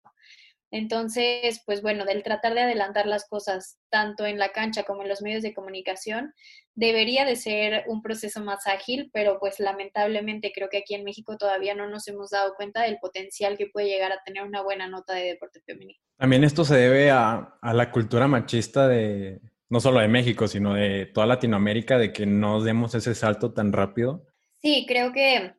[0.73, 5.09] Entonces, pues bueno, del tratar de adelantar las cosas tanto en la cancha como en
[5.11, 6.33] los medios de comunicación,
[6.75, 11.37] debería de ser un proceso más ágil, pero pues lamentablemente creo que aquí en México
[11.37, 14.89] todavía no nos hemos dado cuenta del potencial que puede llegar a tener una buena
[14.89, 16.01] nota de deporte femenino.
[16.17, 20.75] También esto se debe a, a la cultura machista de, no solo de México, sino
[20.75, 24.27] de toda Latinoamérica, de que no demos ese salto tan rápido.
[24.61, 25.55] Sí, creo que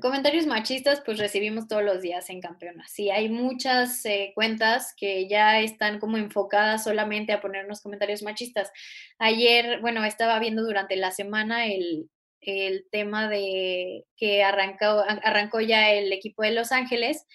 [0.00, 2.90] Comentarios machistas, pues recibimos todos los días en Campeonas.
[2.90, 8.72] Sí, hay muchas eh, cuentas que ya están como enfocadas solamente a ponernos comentarios machistas.
[9.18, 12.08] Ayer, bueno, estaba viendo durante la semana el,
[12.40, 17.26] el tema de que arrancó, arrancó ya el equipo de Los Ángeles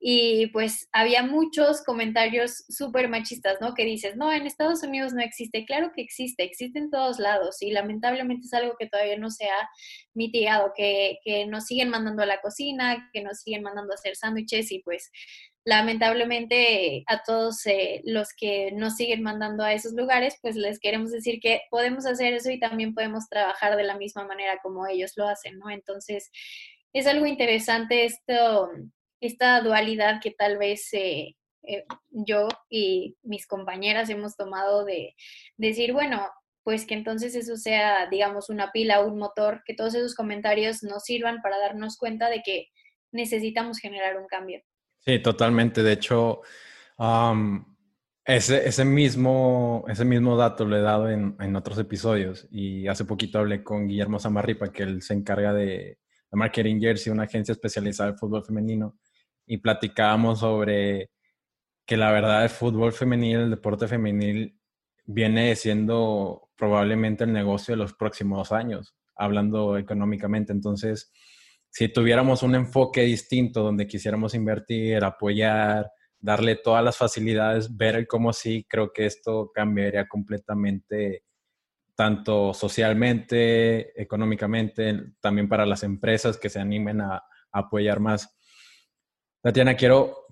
[0.00, 3.74] y pues había muchos comentarios súper machistas, ¿no?
[3.74, 5.64] Que dices, no, en Estados Unidos no existe.
[5.64, 9.46] Claro que existe, existe en todos lados y lamentablemente es algo que todavía no se
[9.46, 9.68] ha
[10.12, 14.16] mitigado, que, que nos siguen mandando a la cocina, que nos siguen mandando a hacer
[14.16, 15.10] sándwiches y pues
[15.64, 21.10] lamentablemente a todos eh, los que nos siguen mandando a esos lugares, pues les queremos
[21.10, 25.12] decir que podemos hacer eso y también podemos trabajar de la misma manera como ellos
[25.16, 25.70] lo hacen, ¿no?
[25.70, 26.30] Entonces,
[26.92, 28.68] es algo interesante esto
[29.26, 35.14] esta dualidad que tal vez eh, eh, yo y mis compañeras hemos tomado de,
[35.56, 36.26] decir, bueno,
[36.62, 41.04] pues que entonces eso sea, digamos, una pila, un motor, que todos esos comentarios nos
[41.04, 42.68] sirvan para darnos cuenta de que
[43.12, 44.62] necesitamos generar un cambio.
[45.00, 45.82] Sí, totalmente.
[45.82, 46.40] De hecho,
[48.24, 53.04] ese, ese, mismo, ese mismo dato lo he dado en, en, otros episodios y hace
[53.04, 55.98] poquito hablé con Guillermo Zamarripa, que él se encarga de, de
[56.38, 58.96] Marketing Jersey, una agencia especializada en fútbol femenino
[59.46, 61.10] y platicábamos sobre
[61.86, 64.58] que la verdad el fútbol femenil, el deporte femenil,
[65.06, 70.52] viene siendo probablemente el negocio de los próximos años, hablando económicamente.
[70.52, 71.12] Entonces,
[71.70, 78.32] si tuviéramos un enfoque distinto donde quisiéramos invertir, apoyar, darle todas las facilidades, ver cómo
[78.32, 81.24] sí, creo que esto cambiaría completamente
[81.94, 88.36] tanto socialmente, económicamente, también para las empresas que se animen a apoyar más.
[89.44, 90.24] Tatiana, quiero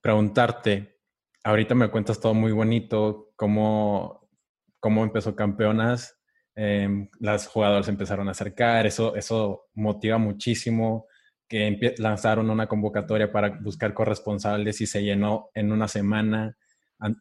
[0.00, 1.00] preguntarte,
[1.42, 4.30] ahorita me cuentas todo muy bonito, cómo,
[4.78, 6.20] cómo empezó Campeonas,
[6.54, 11.08] em, las jugadoras empezaron a acercar, eso, eso motiva muchísimo,
[11.48, 16.56] que lanzaron una convocatoria para buscar corresponsales y se llenó en una semana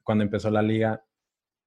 [0.03, 1.03] cuando empezó la liga,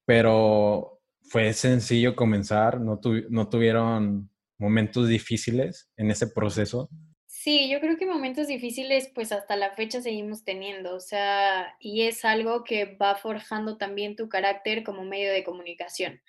[0.04, 3.00] pero fue sencillo comenzar, no,
[3.30, 6.88] no tuvieron momentos difíciles en ese proceso.
[7.46, 12.02] Sí, yo creo que momentos difíciles pues hasta la fecha seguimos teniendo, o sea, y
[12.02, 16.20] es algo que va forjando también tu carácter como medio de comunicación,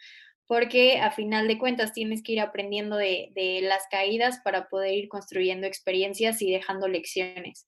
[0.46, 3.32] porque a final de cuentas tienes que ir aprendiendo de,
[3.64, 7.68] las caídas para poder ir construyendo experiencias y dejando lecciones.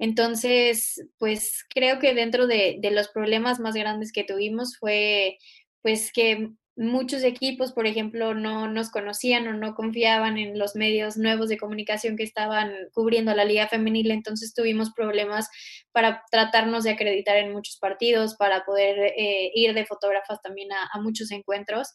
[0.00, 5.38] Entonces, pues creo que dentro de, de los problemas más grandes que tuvimos fue
[5.82, 11.18] pues que muchos equipos, por ejemplo, no nos conocían o no confiaban en los medios
[11.18, 15.50] nuevos de comunicación que estaban cubriendo la liga femenil, entonces tuvimos problemas
[15.92, 20.98] para tratarnos de acreditar en muchos partidos, para poder eh, ir de fotógrafas también a,
[21.02, 21.88] muchos encuentros.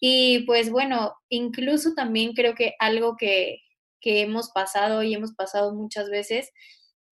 [0.00, 3.58] Y pues bueno, incluso también creo que algo que,
[4.06, 6.50] hemos pasado y hemos pasado muchas veces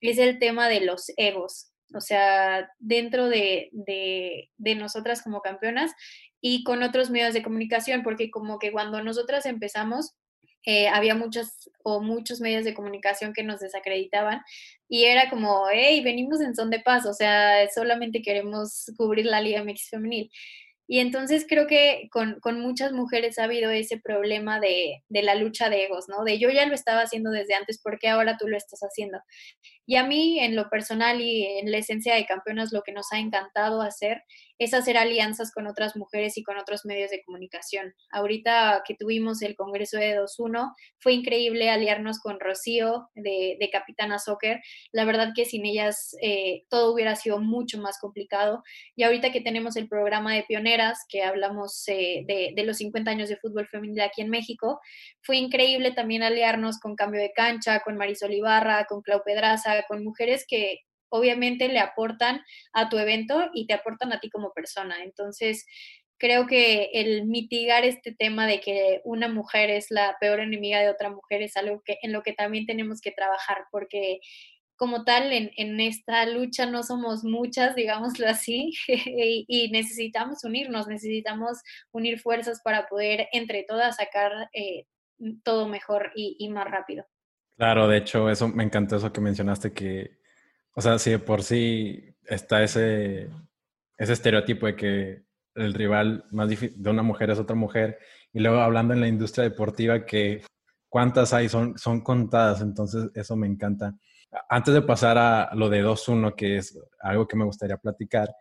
[0.03, 1.72] es el tema de los egos.
[1.95, 5.93] O sea, dentro de, de, nosotras como campeonas,
[6.41, 10.15] y con otros medios de comunicación, porque como que cuando nosotras empezamos,
[10.65, 14.43] eh, había muchos o muchos medios de comunicación que nos desacreditaban
[14.89, 19.41] y era como, hey, venimos en son de paz, o sea, solamente queremos cubrir la
[19.41, 20.31] Liga MX femenil.
[20.89, 25.35] Y entonces creo que con, con, muchas mujeres ha habido ese problema de, de, la
[25.35, 26.25] lucha de egos, ¿no?
[26.25, 29.19] De yo ya lo estaba haciendo desde antes, ¿por qué ahora tú lo estás haciendo?
[29.87, 33.13] Y a mí, en lo personal y en la esencia de Campeonas, lo que nos
[33.13, 34.23] ha encantado hacer
[34.65, 37.95] es hacer alianzas con otras mujeres y con otros medios de comunicación.
[38.11, 44.19] Ahorita que tuvimos el Congreso de 2.1, fue increíble aliarnos con Rocío de, de Capitana
[44.19, 44.61] Soccer.
[44.93, 48.63] La verdad que sin ellas eh, todo hubiera sido mucho más complicado.
[48.97, 53.11] Y ahorita que tenemos el programa de Pioneras, que hablamos eh, de, de los 50
[53.11, 54.81] años de fútbol femenil aquí en México,
[55.23, 60.05] fue increíble también aliarnos con Cambio de Cancha, con Marisol Ibarra, con Clau Pedraza, con
[60.05, 60.81] mujeres que
[61.13, 65.05] obviamente le aportan a tu evento y te aportan a ti como persona.
[65.05, 65.67] Entonces,
[66.19, 70.89] creo que el mitigar este tema de que una mujer es la peor enemiga de
[70.89, 74.21] otra mujer es algo que, en lo que también tenemos que trabajar, porque
[74.77, 81.59] como tal, en, esta lucha no somos muchas, digámoslo así, y, y, necesitamos unirnos, necesitamos
[81.93, 84.87] unir fuerzas para poder entre todas sacar eh,
[85.45, 87.05] todo mejor y, y más rápido.
[87.57, 90.22] Claro, de hecho, eso me encantó eso que mencionaste, que,
[90.75, 93.29] o sea, si de por sí está ese,
[93.99, 95.23] ese estereotipo de que
[95.55, 97.99] el rival más difícil de una mujer es otra mujer,
[98.33, 100.43] y luego hablando en la industria deportiva, que
[100.89, 103.95] cuántas hay, son, son contadas, entonces eso me encanta.
[104.49, 108.35] Antes de pasar a lo de 2-1, que es algo que me gustaría platicar,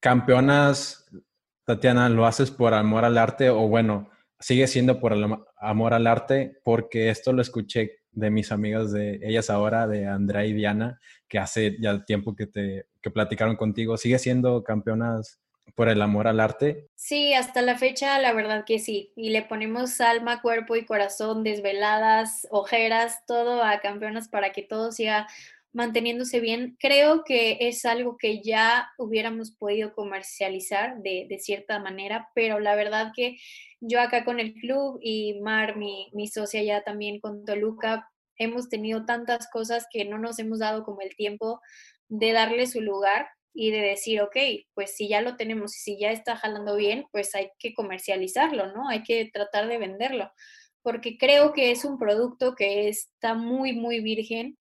[0.00, 1.06] campeonas,
[1.64, 5.14] Tatiana, ¿lo haces por amor al arte o bueno, sigue siendo por
[5.58, 6.60] amor al arte?
[6.62, 10.98] Porque esto lo escuché de mis amigas de ellas ahora, de Andrea y Diana,
[11.28, 15.38] que hace ya tiempo que te que platicaron contigo, ¿sigue siendo campeonas
[15.76, 16.88] por el amor al arte?
[16.94, 19.12] Sí, hasta la fecha la verdad que sí.
[19.14, 24.90] Y le ponemos alma, cuerpo y corazón, desveladas, ojeras, todo a campeonas para que todo
[24.90, 25.28] siga
[25.76, 26.74] manteniéndose bien.
[26.80, 33.12] Creo que es algo que ya hubiéramos podido comercializar de, cierta manera, pero la verdad
[33.14, 33.36] que
[33.80, 38.08] yo acá con el club y Mar, mi, mi socia ya también con Toluca,
[38.38, 41.60] hemos tenido tantas cosas que no nos hemos dado como el tiempo
[42.08, 44.36] de darle su lugar y de decir, ok,
[44.72, 48.72] pues si ya lo tenemos y si ya está jalando bien, pues hay que comercializarlo,
[48.72, 48.88] ¿no?
[48.88, 50.30] Hay que tratar de venderlo,
[50.80, 54.56] porque creo que es un producto que está muy, muy virgen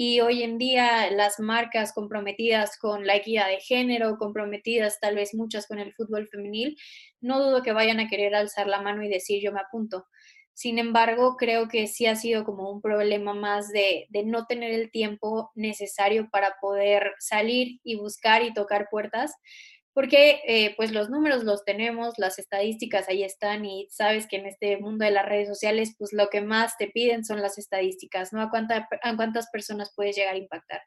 [0.00, 5.34] y hoy en día las marcas comprometidas con la equidad de género, comprometidas tal vez
[5.34, 6.76] muchas con el fútbol femenil,
[7.20, 10.06] no dudo que vayan a querer alzar la mano y decir yo me apunto.
[10.54, 14.70] Sin embargo, creo que sí ha sido como un problema más de, de no tener
[14.70, 19.34] el tiempo necesario para poder salir y buscar y tocar puertas
[19.98, 24.46] porque eh, pues los números los tenemos, las estadísticas ahí están y sabes que en
[24.46, 28.32] este mundo de las redes sociales pues lo que más te piden son las estadísticas,
[28.32, 28.40] ¿no?
[28.40, 30.82] A, cuánta, a cuántas personas puedes llegar a impactar.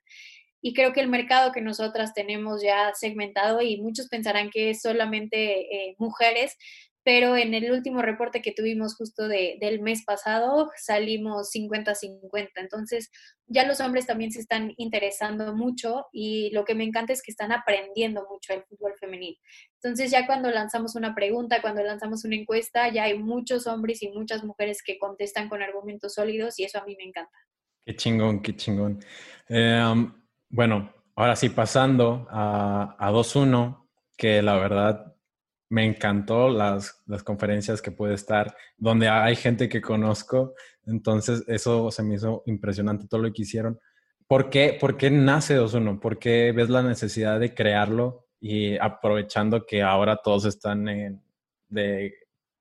[0.61, 4.81] Y creo que el mercado que nosotras tenemos ya segmentado y muchos pensarán que es
[4.81, 6.55] solamente eh, mujeres,
[7.03, 12.49] pero en el último reporte que tuvimos justo de, del mes pasado salimos 50-50.
[12.55, 13.09] Entonces
[13.47, 17.31] ya los hombres también se están interesando mucho y lo que me encanta es que
[17.31, 19.39] están aprendiendo mucho el fútbol femenil.
[19.81, 24.09] Entonces ya cuando lanzamos una pregunta, cuando lanzamos una encuesta, ya hay muchos hombres y
[24.09, 27.35] muchas mujeres que contestan con argumentos sólidos y eso a mí me encanta.
[27.83, 28.99] Qué chingón, qué chingón.
[29.49, 30.13] Um,
[30.49, 35.15] bueno, ahora sí, pasando a, a 2-1, que la verdad
[35.71, 40.53] me encantó las, las conferencias que puede estar, donde hay gente que conozco,
[40.85, 43.79] entonces eso se me hizo impresionante todo lo que hicieron.
[44.27, 46.01] ¿Por qué, ¿Por qué nace 2.1?
[46.01, 51.23] ¿Por qué ves la necesidad de crearlo y aprovechando que ahora todos están en,
[51.69, 52.15] de,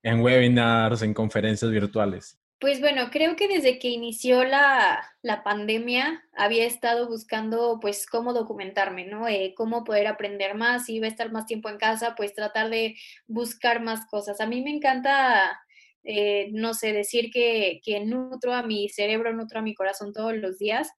[0.04, 2.39] en webinars, en conferencias virtuales?
[2.60, 8.34] Pues bueno, creo que desde que inició la, la pandemia había estado buscando pues cómo
[8.34, 9.26] documentarme, ¿no?
[9.28, 12.68] Eh, cómo poder aprender más, si iba a estar más tiempo en casa, pues tratar
[12.68, 12.96] de
[13.26, 14.42] buscar más cosas.
[14.42, 15.58] A mí me encanta,
[16.04, 20.34] eh, no sé, decir que, que nutro a mi cerebro, nutro a mi corazón todos
[20.36, 20.90] los días.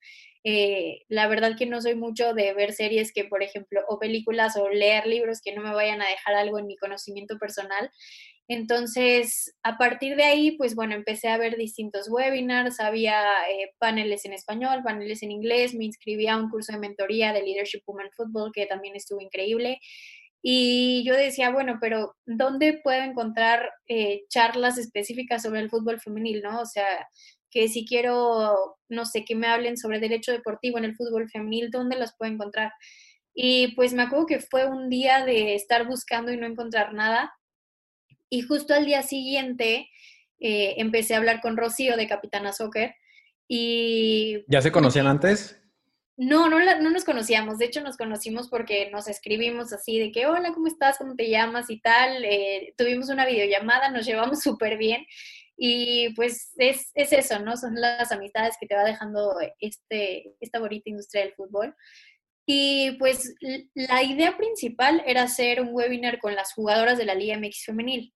[0.44, 4.57] Eh, la verdad que no soy mucho de ver series que, por ejemplo, o películas
[4.57, 7.90] o leer libros que no me vayan a dejar algo en mi conocimiento personal.
[8.53, 14.27] Entonces, a partir de ahí, pues bueno, empecé a ver distintos webinars, había eh, paneles
[14.27, 18.11] en español, paneles en inglés, me inscribí a un curso de mentoría de Leadership Women
[18.15, 19.81] Football que también estuvo increíble.
[20.43, 26.42] Y yo decía, bueno, pero ¿dónde puedo encontrar eh, charlas específicas sobre el fútbol femenil,
[26.42, 26.61] no?
[26.61, 27.09] O sea,
[27.50, 31.71] que si quiero, no sé, que me hablen sobre derecho deportivo en el fútbol femenil,
[31.71, 32.73] ¿dónde las puedo encontrar?
[33.35, 37.33] Y pues me acuerdo que fue un día de estar buscando y no encontrar nada
[38.33, 39.90] y justo al día siguiente
[40.40, 42.94] eh, empecé a hablar con Rocío de Capitana Soccer
[43.46, 44.42] y...
[44.48, 45.60] ¿Ya se conocían antes?
[46.16, 47.58] No, no, no nos conocíamos.
[47.58, 50.96] De hecho, nos conocimos porque nos escribimos así de que, hola, ¿cómo estás?
[50.96, 51.68] ¿Cómo te llamas?
[51.68, 52.24] Y tal.
[52.24, 55.04] Eh, tuvimos una videollamada, nos llevamos súper bien.
[55.58, 57.58] Y pues es, es, eso, ¿no?
[57.58, 61.74] Son las amistades que te va dejando este, esta bonita industria del fútbol.
[62.46, 63.35] Y pues
[63.74, 68.14] la idea principal era hacer un webinar con las jugadoras de la Liga MX femenil.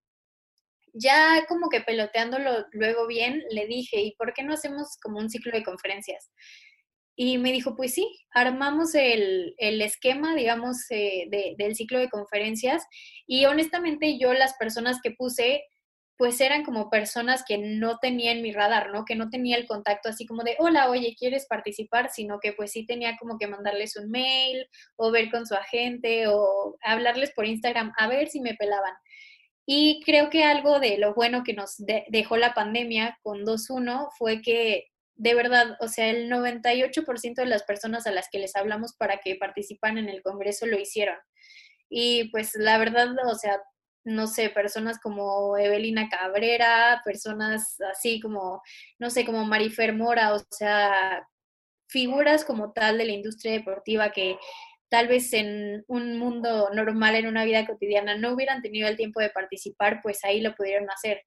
[0.98, 5.28] Ya como que peloteándolo luego bien, le dije, ¿y por qué no hacemos como un
[5.28, 6.30] ciclo de conferencias?
[7.16, 12.10] Y me dijo, pues sí, armamos el, el esquema, digamos, eh, de, del ciclo de
[12.10, 12.84] conferencias.
[13.26, 15.64] Y honestamente yo las personas que puse
[16.18, 19.04] pues eran como personas que no tenían mi radar, ¿no?
[19.04, 22.10] Que no tenía el contacto así como de, hola, oye, ¿quieres participar?
[22.10, 24.66] Sino que pues sí tenía como que mandarles un mail
[24.96, 28.94] o ver con su agente o hablarles por Instagram a ver si me pelaban.
[29.66, 31.74] Y creo que algo de lo bueno que nos
[32.08, 34.86] dejó la pandemia con 2.1 fue que
[35.16, 39.18] de verdad, o sea, el 98% de las personas a las que les hablamos para
[39.18, 41.16] que participan en el Congreso lo hicieron.
[41.88, 43.60] Y pues la verdad, o sea,
[44.04, 48.62] no sé, personas como Evelina Cabrera, personas así como,
[48.98, 51.26] no sé, como Marifer Mora, o sea,
[51.88, 54.38] figuras como tal de la industria deportiva que
[54.88, 59.20] tal vez en un mundo normal, en una vida cotidiana, no hubieran tenido el tiempo
[59.20, 61.22] de participar, pues ahí lo pudieron hacer.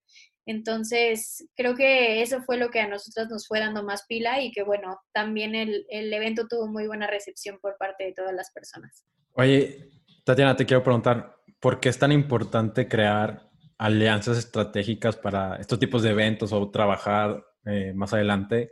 [0.46, 4.52] Entonces, creo que eso fue lo que a nosotras nos fue dando más pila y
[4.52, 8.52] que, bueno, también el, el evento tuvo muy buena recepción por parte de todas las
[8.52, 9.06] personas.
[9.34, 9.92] Oye,
[10.26, 16.04] Tatiana, te quiero preguntar, ¿por qué es tan importante crear alianzas estratégicas para estos tipos
[16.04, 18.72] de eventos o trabajar eh, más adelante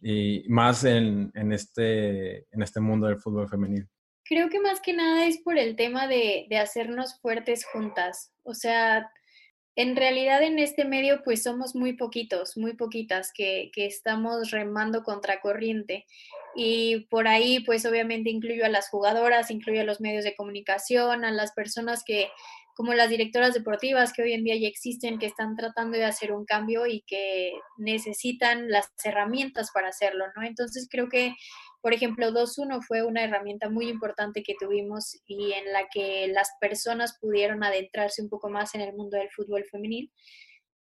[0.00, 3.86] y más en, este, en este mundo del fútbol femenino?
[4.24, 8.32] Creo que más que nada es por el tema de, de hacernos fuertes juntas.
[8.42, 9.10] O sea,
[9.76, 15.02] en realidad en este medio pues somos muy poquitos, muy poquitas que, que, estamos remando
[15.02, 16.06] contra corriente
[16.54, 21.24] y por ahí pues obviamente incluyo a las jugadoras, incluyo a los medios de comunicación,
[21.24, 22.28] a las personas que
[22.76, 26.32] como las directoras deportivas que hoy en día ya existen, que están tratando de hacer
[26.32, 30.42] un cambio y que necesitan las herramientas para hacerlo, ¿no?
[30.42, 31.34] Entonces creo que
[31.84, 36.48] por ejemplo, 2.1 fue una herramienta muy importante que tuvimos y en la que las
[36.58, 40.10] personas pudieron adentrarse un poco más en el mundo del fútbol femenil.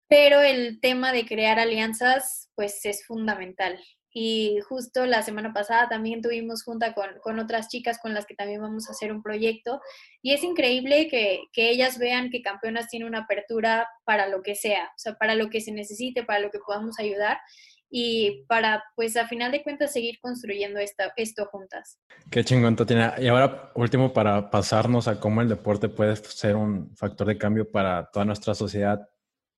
[0.07, 3.79] Pero el tema de crear alianzas, pues es fundamental.
[4.11, 8.33] Y justo la semana pasada también tuvimos junta con, con, otras chicas con las que
[8.33, 9.79] también vamos a hacer un proyecto.
[10.23, 14.55] Y es increíble que, que, ellas vean que Campeonas tiene una apertura para lo que
[14.55, 17.37] sea, o sea, para lo que se necesite, para lo que podamos ayudar
[17.89, 21.99] y para, pues, a final de cuentas, seguir construyendo esta, esto juntas.
[22.29, 23.15] Qué chingón, Tatiana.
[23.19, 27.69] Y ahora, último, para pasarnos a cómo el deporte puede ser un factor de cambio
[27.69, 29.07] para toda nuestra sociedad.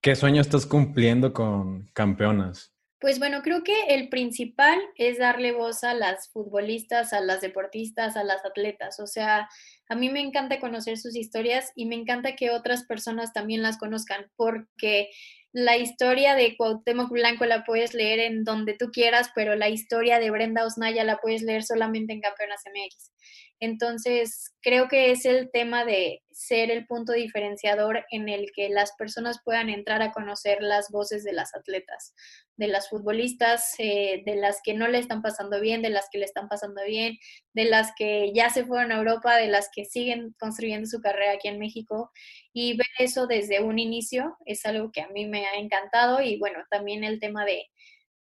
[0.01, 2.73] ¿Qué sueño estás cumpliendo con campeonas?
[3.01, 8.15] Pues bueno, creo que el principal es darle voz a las futbolistas, a las deportistas,
[8.15, 8.99] a las atletas.
[8.99, 9.49] O sea,
[9.89, 13.79] a mí me encanta conocer sus historias y me encanta que otras personas también las
[13.79, 15.09] conozcan, porque
[15.53, 20.19] la historia de Cuauhtémoc Blanco la puedes leer en donde tú quieras, pero la historia
[20.19, 23.10] de Brenda Osnaya la puedes leer solamente en Campeonas MX.
[23.59, 28.93] Entonces, creo que es el tema de ser el punto diferenciador en el que las
[28.93, 32.15] personas puedan entrar a conocer las voces de las atletas,
[32.57, 36.17] de las futbolistas, eh, de las que no le están pasando bien, de las que
[36.17, 37.17] le están pasando bien,
[37.53, 41.33] de las que ya se fueron a Europa, de las que siguen construyendo su carrera
[41.33, 42.11] aquí en México.
[42.53, 46.39] Y ver eso desde un inicio es algo que a mí me ha encantado y
[46.39, 47.65] bueno, también el tema de,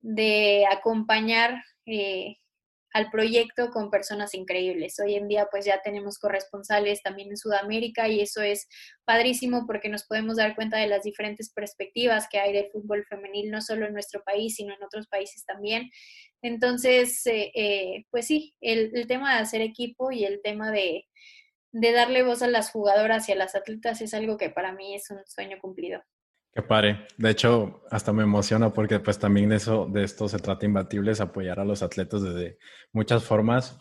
[0.01, 1.63] de acompañar.
[1.85, 2.35] Eh,
[2.93, 4.99] al proyecto con personas increíbles.
[4.99, 8.67] Hoy en día pues ya tenemos corresponsales también en Sudamérica y eso es
[9.05, 13.51] padrísimo porque nos podemos dar cuenta de las diferentes perspectivas que hay del fútbol femenil,
[13.51, 15.89] no solo en nuestro país, sino en otros países también.
[16.41, 21.05] Entonces, eh, eh, pues sí, el, tema de hacer equipo y el tema de,
[21.71, 24.95] de darle voz a las jugadoras y a las atletas es algo que para mí
[24.95, 26.01] es un sueño cumplido.
[26.53, 27.07] Qué padre.
[27.17, 31.21] De hecho, hasta me emociona porque pues también de eso, de esto se trata imbatibles,
[31.21, 32.57] apoyar a los atletas desde
[32.91, 33.79] muchas formas.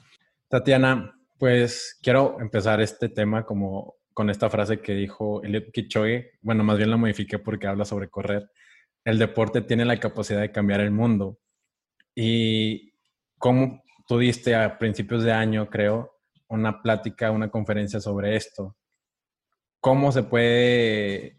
[0.49, 6.33] Tatiana, pues quiero empezar este tema como con esta frase que dijo Eliud Kipchoge.
[6.43, 8.51] Bueno, más bien la modifiqué porque habla sobre correr.
[9.05, 11.39] El deporte tiene la capacidad de cambiar el mundo.
[12.14, 12.93] Y
[13.39, 18.77] como tú diste a principios de año, creo, una plática, una conferencia sobre esto.
[19.81, 21.38] ¿Cómo se puede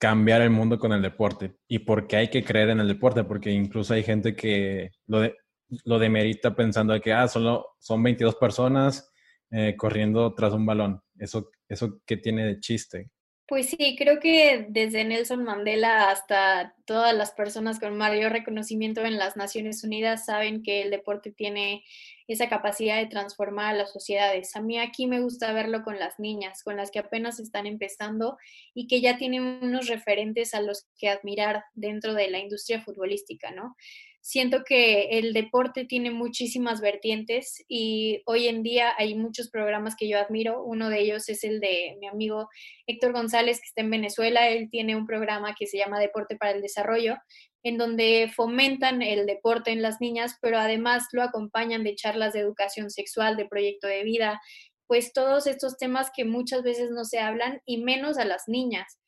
[0.00, 3.22] cambiar el mundo con el deporte y por qué hay que creer en el deporte,
[3.22, 5.36] porque incluso hay gente que lo, de,
[5.84, 9.12] lo demerita pensando que ah, solo son 22 personas
[9.50, 11.02] eh, corriendo tras un balón.
[11.18, 13.10] Eso, eso qué tiene de chiste.
[13.50, 19.18] Pues sí, creo que desde Nelson Mandela hasta todas las personas con mayor reconocimiento en
[19.18, 21.82] las Naciones Unidas saben que el deporte tiene
[22.28, 24.54] esa capacidad de transformar a las sociedades.
[24.54, 28.38] A mí aquí me gusta verlo con las niñas, con las que apenas están empezando
[28.72, 33.50] y que ya tienen unos referentes a los que admirar dentro de la industria futbolística,
[33.50, 33.74] ¿no?
[34.20, 40.08] Siento que el deporte tiene muchísimas vertientes y hoy en día hay muchos programas que
[40.08, 40.62] yo admiro.
[40.62, 42.48] Uno de ellos es el de mi amigo
[42.86, 44.48] Héctor González, que está en Venezuela.
[44.48, 47.16] Él tiene un programa que se llama Deporte para el Desarrollo,
[47.62, 52.40] en donde fomentan el deporte en las niñas, pero además lo acompañan de charlas de
[52.40, 54.40] educación sexual, de proyecto de vida,
[54.86, 58.98] pues todos estos temas que muchas veces no se hablan y menos a las niñas.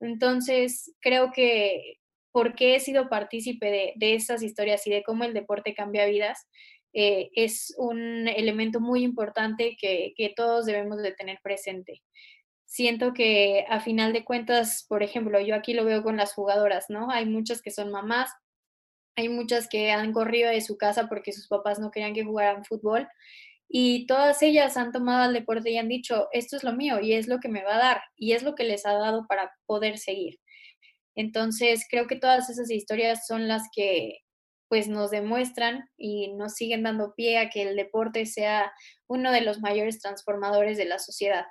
[0.00, 1.98] Entonces, creo que
[2.32, 6.48] porque he sido partícipe de, de esas historias y de cómo el deporte cambia vidas,
[6.94, 12.02] eh, es un elemento muy importante que, que, todos debemos de tener presente.
[12.66, 16.86] Siento que a final de cuentas, por ejemplo, yo aquí lo veo con las jugadoras,
[16.88, 17.10] ¿no?
[17.10, 18.30] Hay muchas que son mamás,
[19.16, 22.64] hay muchas que han corrido de su casa porque sus papás no querían que jugaran
[22.64, 23.08] fútbol
[23.68, 27.14] y todas ellas han tomado el deporte y han dicho, esto es lo mío y
[27.14, 29.50] es lo que me va a dar y es lo que les ha dado para
[29.66, 30.38] poder seguir.
[31.14, 34.18] Entonces, creo que todas esas historias son las que
[34.68, 38.72] pues nos demuestran y nos siguen dando pie a que el deporte sea
[39.06, 41.44] uno de los mayores transformadores de la sociedad.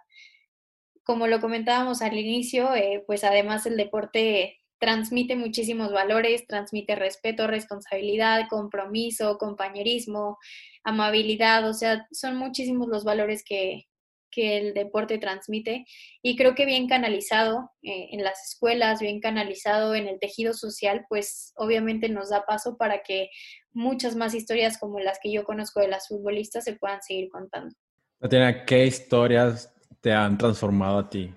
[1.03, 7.45] Como lo comentábamos al inicio, eh, pues además el deporte transmite muchísimos valores, transmite respeto,
[7.45, 10.39] responsabilidad, compromiso, compañerismo,
[10.83, 13.83] amabilidad, o sea, son muchísimos los valores que,
[14.31, 15.85] que el deporte transmite
[16.21, 21.05] y creo que bien canalizado eh, en las escuelas, bien canalizado en el tejido social,
[21.09, 23.29] pues obviamente nos da paso para que
[23.73, 27.75] muchas más historias como las que yo conozco de las futbolistas se puedan seguir contando.
[28.19, 31.33] Tatiana, ¿qué historias te han transformado a ti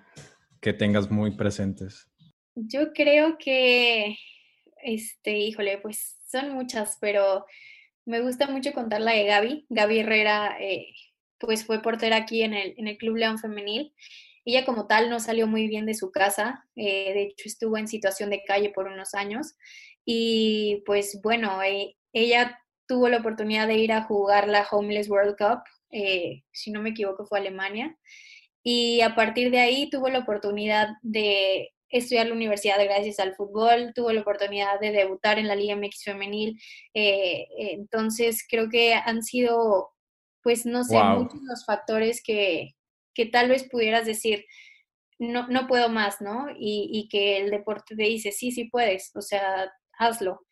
[0.61, 2.09] que tengas muy presentes?
[2.55, 4.17] Yo creo que,
[4.83, 7.45] este, híjole, pues son muchas, pero
[8.07, 9.67] me gusta mucho contar la de Gaby.
[9.71, 10.89] Gaby Herrera eh,
[11.45, 13.93] pues fue portera aquí en el, en el Club León Femenil.
[14.45, 17.89] Ella como tal no salió muy bien de su casa, eh, de hecho estuvo en
[17.89, 19.55] situación de calle por unos años.
[20.05, 25.37] Y pues bueno, eh, ella tuvo la oportunidad de ir a jugar la Homeless World
[25.39, 27.97] Cup, eh, si no me equivoco fue Alemania,
[28.63, 33.93] y a partir de ahí tuvo la oportunidad de estudiar la universidad gracias al fútbol,
[33.95, 36.61] tuvo la oportunidad de debutar en la Liga MX femenil,
[36.93, 39.94] entonces creo que han sido
[40.45, 42.77] pues no sé, muchos los factores que,
[43.15, 44.45] que, tal vez pudieras decir,
[45.19, 46.49] no, no puedo más, ¿no?
[46.51, 50.43] Y, y, que el deporte te dice, sí, sí puedes, o sea, hazlo.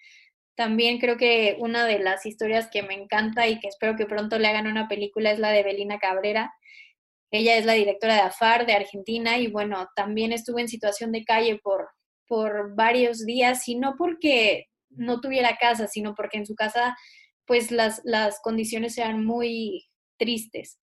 [0.57, 4.38] También creo que una de las historias que me encanta y que espero que pronto
[4.38, 6.53] le hagan una película es la de Belina Cabrera.
[7.30, 11.24] Ella es la directora de AFAR de Argentina y bueno, también estuvo en situación de
[11.24, 11.88] calle por,
[12.26, 16.97] por varios días y no porque no tuviera casa, sino porque en su casa
[17.47, 19.86] pues las, las condiciones eran muy
[20.18, 20.78] tristes.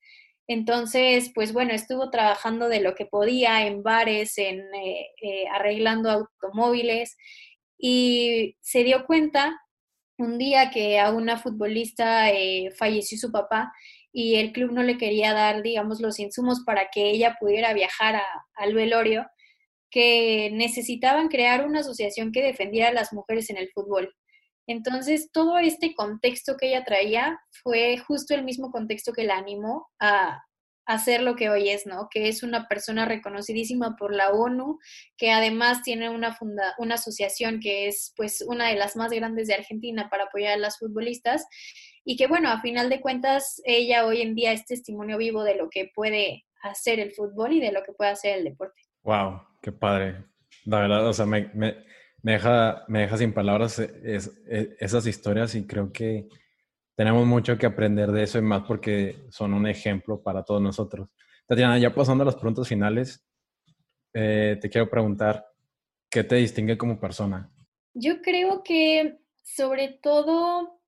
[0.49, 6.09] Entonces, pues bueno, estuvo trabajando de lo que podía en bares, en eh, eh, arreglando
[6.09, 7.15] automóviles
[7.77, 9.55] y se dio cuenta
[10.17, 13.71] un día que a una futbolista eh, falleció su papá
[14.11, 18.21] y el club no le quería dar, digamos, los insumos para que ella pudiera viajar
[18.55, 19.27] al velorio,
[19.91, 24.15] que necesitaban crear una asociación que defendiera a las mujeres en el fútbol.
[24.69, 29.87] Entonces, todo este contexto que ella traía fue justo el mismo contexto que la animó
[29.99, 30.43] a,
[30.85, 32.07] hacer lo que hoy es, ¿no?
[32.09, 34.79] Que es una persona reconocidísima por la ONU,
[35.17, 39.47] que además tiene una, funda una asociación que es pues una de las más grandes
[39.47, 41.45] de Argentina para apoyar a las futbolistas
[42.03, 45.57] y que bueno, a final de cuentas ella hoy en día es testimonio vivo de
[45.57, 48.81] lo que puede hacer el fútbol y de lo que puede hacer el deporte.
[49.03, 50.25] Wow, qué padre.
[50.65, 51.85] La verdad, o sea, me, me
[52.21, 56.27] deja, me deja sin palabras e, e, esas historias y creo que
[56.95, 61.09] tenemos mucho que aprender de eso y más porque son un ejemplo para todos nosotros.
[61.47, 63.25] Tatiana, ya pasando a las preguntas finales,
[64.13, 65.45] eh, te quiero preguntar,
[66.09, 67.49] ¿qué te distingue como persona?
[67.93, 70.81] Yo creo que sobre todo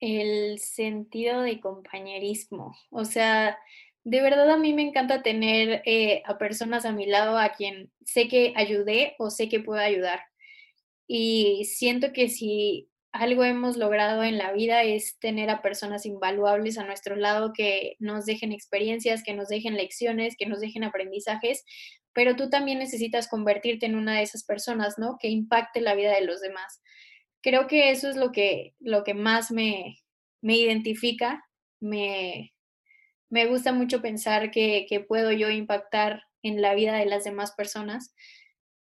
[0.00, 3.58] el sentido de compañerismo, o sea,
[4.06, 7.90] de verdad a mí me encanta tener eh, a personas a mi lado a quien
[8.04, 10.20] sé que ayudé o sé que puedo ayudar.
[11.08, 16.78] Y siento que si algo hemos logrado en la vida es tener a personas invaluables
[16.78, 21.64] a nuestro lado que nos dejen experiencias, que nos dejen lecciones, que nos dejen aprendizajes,
[22.12, 25.16] pero tú también necesitas convertirte en una de esas personas, ¿no?
[25.20, 26.80] Que impacte la vida de los demás.
[27.42, 29.98] Creo que eso es lo que, lo que más me,
[30.42, 31.44] me identifica,
[31.80, 32.52] me,
[33.28, 38.14] me gusta mucho pensar que, puedo yo impactar en la vida de las demás personas,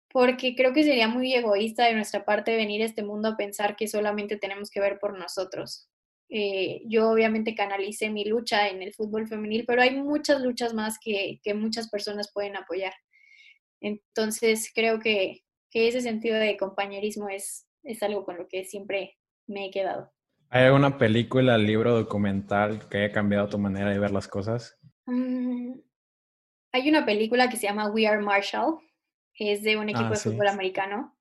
[0.09, 3.77] porque creo que sería muy egoísta de nuestra parte venir a este mundo a pensar
[3.77, 5.89] que solamente tenemos que ver por nosotros.
[6.29, 10.99] Eh, yo obviamente canalicé mi lucha en el fútbol femenil, pero hay muchas luchas más
[11.01, 12.95] que, que muchas personas pueden apoyar.
[13.81, 19.19] Entonces creo que, que, ese sentido de compañerismo es, es algo con lo que siempre
[19.47, 20.13] me he quedado.
[20.53, 24.77] ¿Hay alguna película, libro, documental que haya cambiado tu manera de ver las cosas?
[25.07, 25.75] Mm,
[26.73, 28.81] hay una película que se llama We Are Marshall,
[29.35, 31.17] es de un equipo ah, de fútbol americano.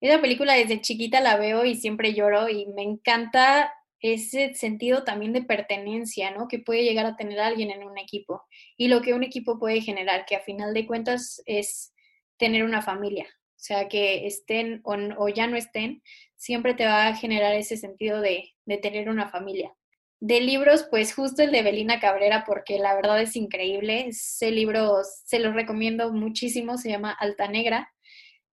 [0.00, 5.32] Esa película desde chiquita la veo y siempre lloro y me encanta ese sentido también
[5.32, 6.46] de pertenencia, ¿no?
[6.46, 8.44] Que puede llegar a tener alguien en un equipo
[8.76, 11.92] y lo que un equipo puede generar, que a final de cuentas es
[12.36, 16.02] tener una familia, o sea, que estén o, ya no estén,
[16.38, 19.74] siempre te va a generar ese sentido de, de tener una familia.
[20.20, 24.06] De libros, pues justo el de Belina Cabrera, porque la verdad es increíble.
[24.08, 27.92] Ese libro se lo recomiendo muchísimo, se llama Alta Negra.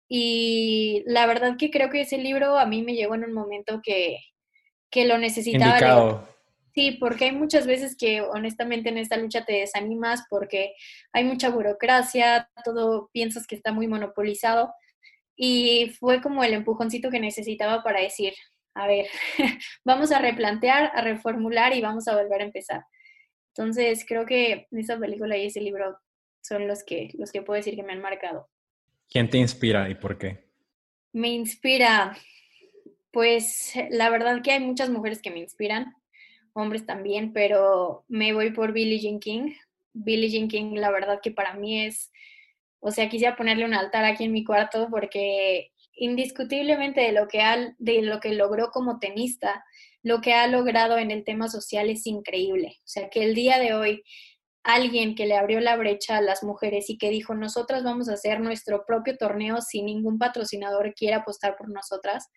[0.07, 3.81] Y la verdad que creo que ese libro a mí me llegó en un momento
[3.83, 4.19] que,
[4.91, 6.27] que lo necesitaba.
[6.73, 10.73] Sí, porque hay muchas veces que honestamente en esta lucha te desanimas porque
[11.13, 14.73] hay mucha burocracia, todo piensas que está muy monopolizado
[15.35, 18.33] y fue como el empujoncito que necesitaba para decir,
[18.73, 19.07] a ver,
[19.85, 22.85] vamos a replantear, a reformular y vamos a volver a empezar.
[23.49, 25.97] Entonces, creo que esa película y ese libro
[26.41, 28.49] son los que, los que puedo decir que me han marcado.
[29.09, 30.45] ¿Quién te inspira y por qué?
[31.13, 32.17] Me inspira,
[33.11, 35.95] pues la verdad que hay muchas mujeres que me inspiran,
[36.53, 39.53] hombres también, pero me voy por Billie Jean King.
[39.93, 42.11] Billie Jean King, la verdad que para mí es,
[42.85, 47.41] o sea, quisiera ponerle un altar aquí en mi cuarto porque indiscutiblemente de lo que,
[47.79, 49.65] de lo que logró como tenista,
[50.03, 52.75] lo que ha logrado en el tema social es increíble.
[52.77, 54.03] O sea, que el día de hoy
[54.61, 58.13] alguien que le abrió la brecha a las mujeres y que dijo, nosotras vamos a
[58.13, 62.29] hacer nuestro propio torneo sin ningún patrocinador quiera apostar por nosotras,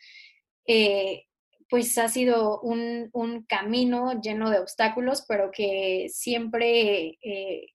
[0.66, 1.24] eh,
[1.68, 3.10] pues ha sido un,
[3.46, 7.66] camino lleno de obstáculos, pero que siempre, eh,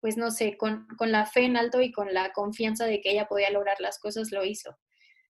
[0.00, 3.10] pues no sé, con, con la fe en alto y con la confianza de que
[3.10, 4.76] ella podía lograr las cosas, lo hizo.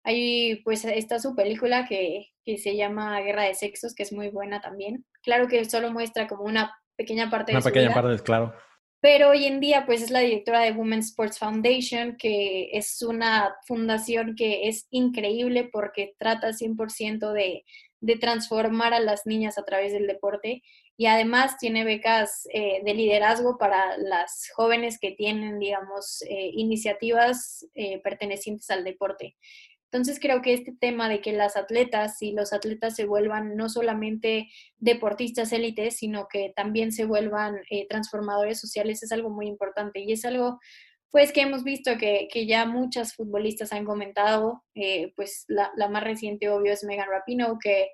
[0.03, 4.59] Ahí pues está su película que, se llama Guerra de Sexos, que es muy buena
[4.62, 5.05] también.
[5.22, 8.53] Claro que solo muestra como una pequeña parte de su pequeña parte, claro.
[8.99, 13.55] Pero hoy en día pues es la directora de Women's Sports Foundation, que es una
[13.66, 17.64] fundación que es increíble porque trata 100% de,
[17.99, 20.62] de transformar a las niñas a través del deporte
[21.02, 27.66] y además tiene becas eh, de liderazgo para las jóvenes que tienen, digamos, eh, iniciativas
[27.74, 29.36] eh, pertenecientes al deporte.
[29.86, 33.68] Entonces creo que este tema de que las atletas y los atletas se vuelvan no
[33.68, 34.47] solamente
[34.78, 40.12] deportistas élites, sino que también se vuelvan eh, transformadores sociales es algo muy importante y
[40.12, 40.60] es algo
[41.10, 46.04] pues que hemos visto que, ya muchas futbolistas han comentado, eh, pues la, la, más
[46.04, 47.89] reciente obvio es Megan Rapinoe, que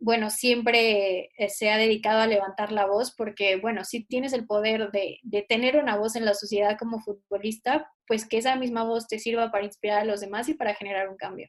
[0.00, 4.46] bueno, siempre eh, se ha dedicado a levantar la voz porque, bueno, si tienes el
[4.46, 9.06] poder de, tener una voz en la sociedad como futbolista, pues que esa misma voz
[9.06, 11.48] te sirva para inspirar a los demás y para generar un cambio.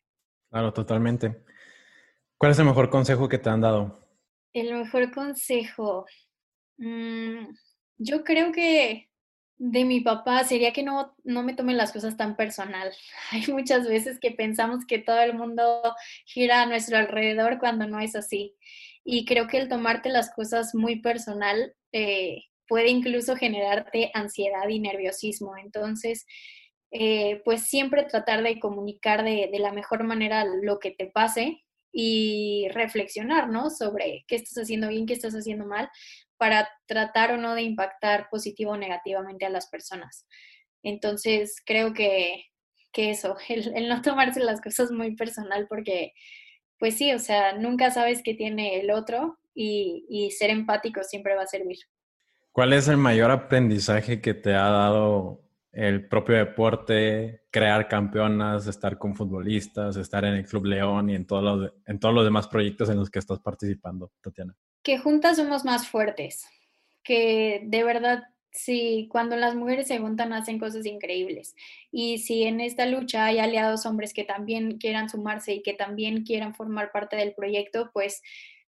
[0.49, 1.43] Claro, totalmente.
[2.37, 4.05] ¿Cuál es el mejor consejo que te han dado?
[4.53, 6.05] El mejor consejo.
[6.77, 7.55] Mm,
[7.99, 9.11] yo creo que
[9.64, 12.91] de mi papá sería que no, no me tomen las cosas tan personal.
[13.32, 15.95] Hay muchas veces que pensamos que todo el mundo
[16.26, 18.55] gira a nuestro alrededor cuando no es así.
[19.03, 24.80] Y creo que el tomarte las cosas muy personal eh, puede incluso generarte ansiedad y
[24.80, 25.55] nerviosismo.
[25.55, 26.26] Entonces,
[26.89, 31.64] eh, pues siempre tratar de comunicar de, de la mejor manera lo que te pase
[31.93, 33.70] y reflexionar, ¿no?
[33.70, 35.88] Sobre qué estás haciendo bien, qué estás haciendo mal,
[36.41, 40.25] para tratar o no de impactar positivo o negativamente a las personas.
[40.81, 42.45] Entonces, creo que,
[42.95, 46.13] eso, el, no tomarse las cosas muy personal porque,
[46.79, 51.35] pues sí, o sea, nunca sabes qué tiene el otro y, y ser empático siempre
[51.35, 51.77] va a servir.
[52.51, 58.97] ¿Cuál es el mayor aprendizaje que te ha dado el propio deporte, crear campeonas, estar
[58.97, 62.47] con futbolistas, estar en el Club León y en todos los, en todos los demás
[62.47, 64.55] proyectos en los que estás participando, Tatiana?
[64.84, 66.45] Que juntas somos más fuertes,
[67.03, 71.55] que de verdad, sí, cuando las mujeres se juntan hacen cosas increíbles.
[71.91, 76.23] Y si en esta lucha hay aliados hombres que también quieran sumarse y que también
[76.23, 78.21] quieran formar parte del proyecto, pues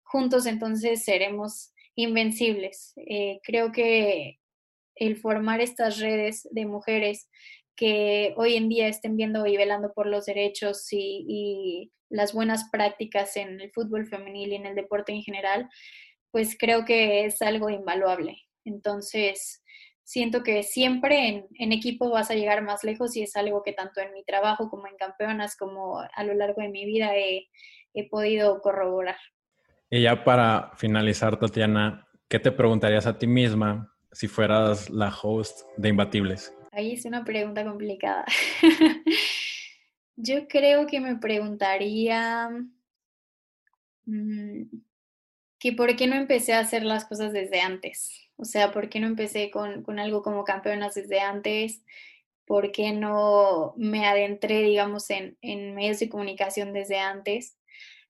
[0.03, 2.93] juntos entonces seremos invencibles.
[2.97, 4.39] Eh, creo que
[4.95, 7.29] el formar estas redes de mujeres
[7.75, 12.69] que hoy en día estén viendo y velando por los derechos y, y, las buenas
[12.69, 15.67] prácticas en el fútbol femenil y en el deporte en general,
[16.31, 18.37] pues creo que es algo invaluable.
[18.65, 19.63] Entonces,
[20.03, 23.99] siento que siempre en, equipo vas a llegar más lejos y es algo que tanto
[23.99, 27.47] en mi trabajo como en campeonas, como a lo largo de mi vida he,
[27.95, 29.17] he podido corroborar.
[29.89, 35.61] Y ya para finalizar, Tatiana, ¿qué te preguntarías a ti misma si fueras la host
[35.77, 36.55] de Imbatibles?
[36.71, 38.25] Ahí es una pregunta complicada.
[40.15, 42.49] Yo creo que me preguntaría
[44.05, 44.63] mm,
[45.59, 48.29] que por qué no empecé a hacer las cosas desde antes.
[48.35, 51.83] O sea, ¿por qué no empecé con, algo como campeonas desde antes?
[52.45, 55.37] ¿Por qué no me adentré, digamos, en,
[55.75, 57.57] medios de comunicación desde antes?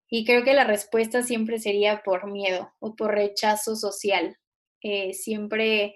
[0.10, 4.38] Y creo que la respuesta siempre sería por miedo o por rechazo social.
[4.82, 5.95] Eh, siempre,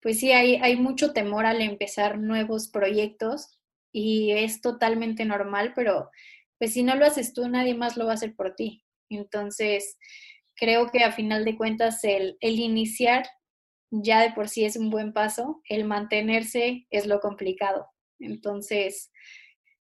[0.00, 3.59] pues sí, hay, hay mucho temor al empezar nuevos proyectos
[3.92, 6.10] y es totalmente normal, pero
[6.58, 8.84] pues si no lo haces tú, nadie más lo va a hacer por ti.
[9.08, 9.96] Entonces,
[10.54, 13.24] creo que a final de cuentas el, el iniciar
[13.90, 17.88] ya de por sí es un buen paso, el mantenerse es lo complicado.
[18.18, 19.10] Entonces,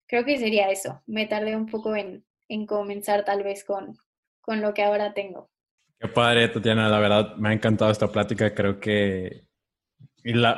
[0.07, 1.03] creo que sería eso.
[1.07, 2.25] Me tardé un poco en,
[2.67, 3.97] comenzar tal vez con,
[4.41, 5.51] con lo que ahora tengo.
[5.99, 6.89] Qué padre, Tatiana.
[6.89, 8.55] La verdad, me ha encantado esta plática.
[8.55, 9.47] Creo que,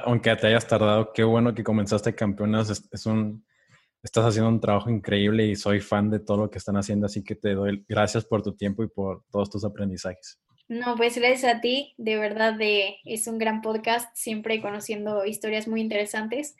[0.05, 2.71] aunque te hayas tardado, qué bueno que comenzaste campeonas.
[2.93, 3.45] Es, un,
[4.03, 7.07] estás haciendo un trabajo increíble y soy fan de todo lo que están haciendo.
[7.07, 10.41] Así que te doy gracias por tu tiempo y por todos tus aprendizajes.
[10.69, 15.69] No, pues gracias a ti, de verdad de, es un gran podcast, siempre conociendo historias
[15.69, 16.57] muy interesantes.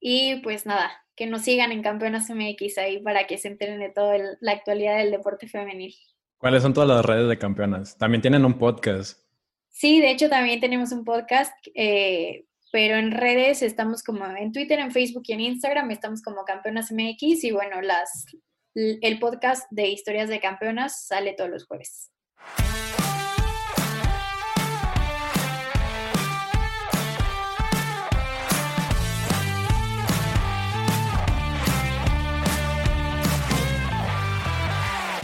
[0.00, 3.90] Y pues nada, que nos sigan en Campeonas MX ahí para que se enteren de
[3.90, 5.94] toda la actualidad del deporte femenil.
[6.38, 7.98] ¿Cuáles son todas las redes de Campeonas?
[7.98, 9.20] También tienen un podcast.
[9.68, 14.78] Sí, de hecho también tenemos un podcast, eh, pero en redes estamos como en Twitter,
[14.78, 18.26] en Facebook y en Instagram estamos como Campeonas MX y bueno, las,
[18.74, 22.10] el podcast de historias de campeonas sale todos los jueves.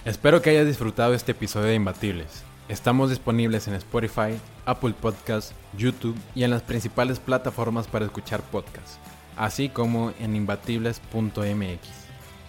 [0.04, 2.44] Espero que hayas disfrutado este episodio de Imbatibles.
[2.68, 8.98] Estamos disponibles en Spotify, Apple Podcasts, YouTube y en las principales plataformas para escuchar podcasts,
[9.36, 11.88] así como en imbatibles.mx.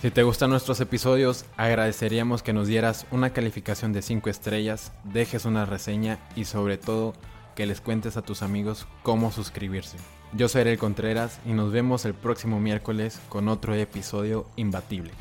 [0.02, 5.46] Si te gustan nuestros episodios, agradeceríamos que nos dieras una calificación de 5 estrellas, dejes
[5.46, 7.14] una reseña y sobre todo
[7.56, 9.98] que les cuentes a tus amigos cómo suscribirse.
[10.34, 15.12] Yo soy El Contreras y nos vemos el próximo miércoles con otro episodio imbatible.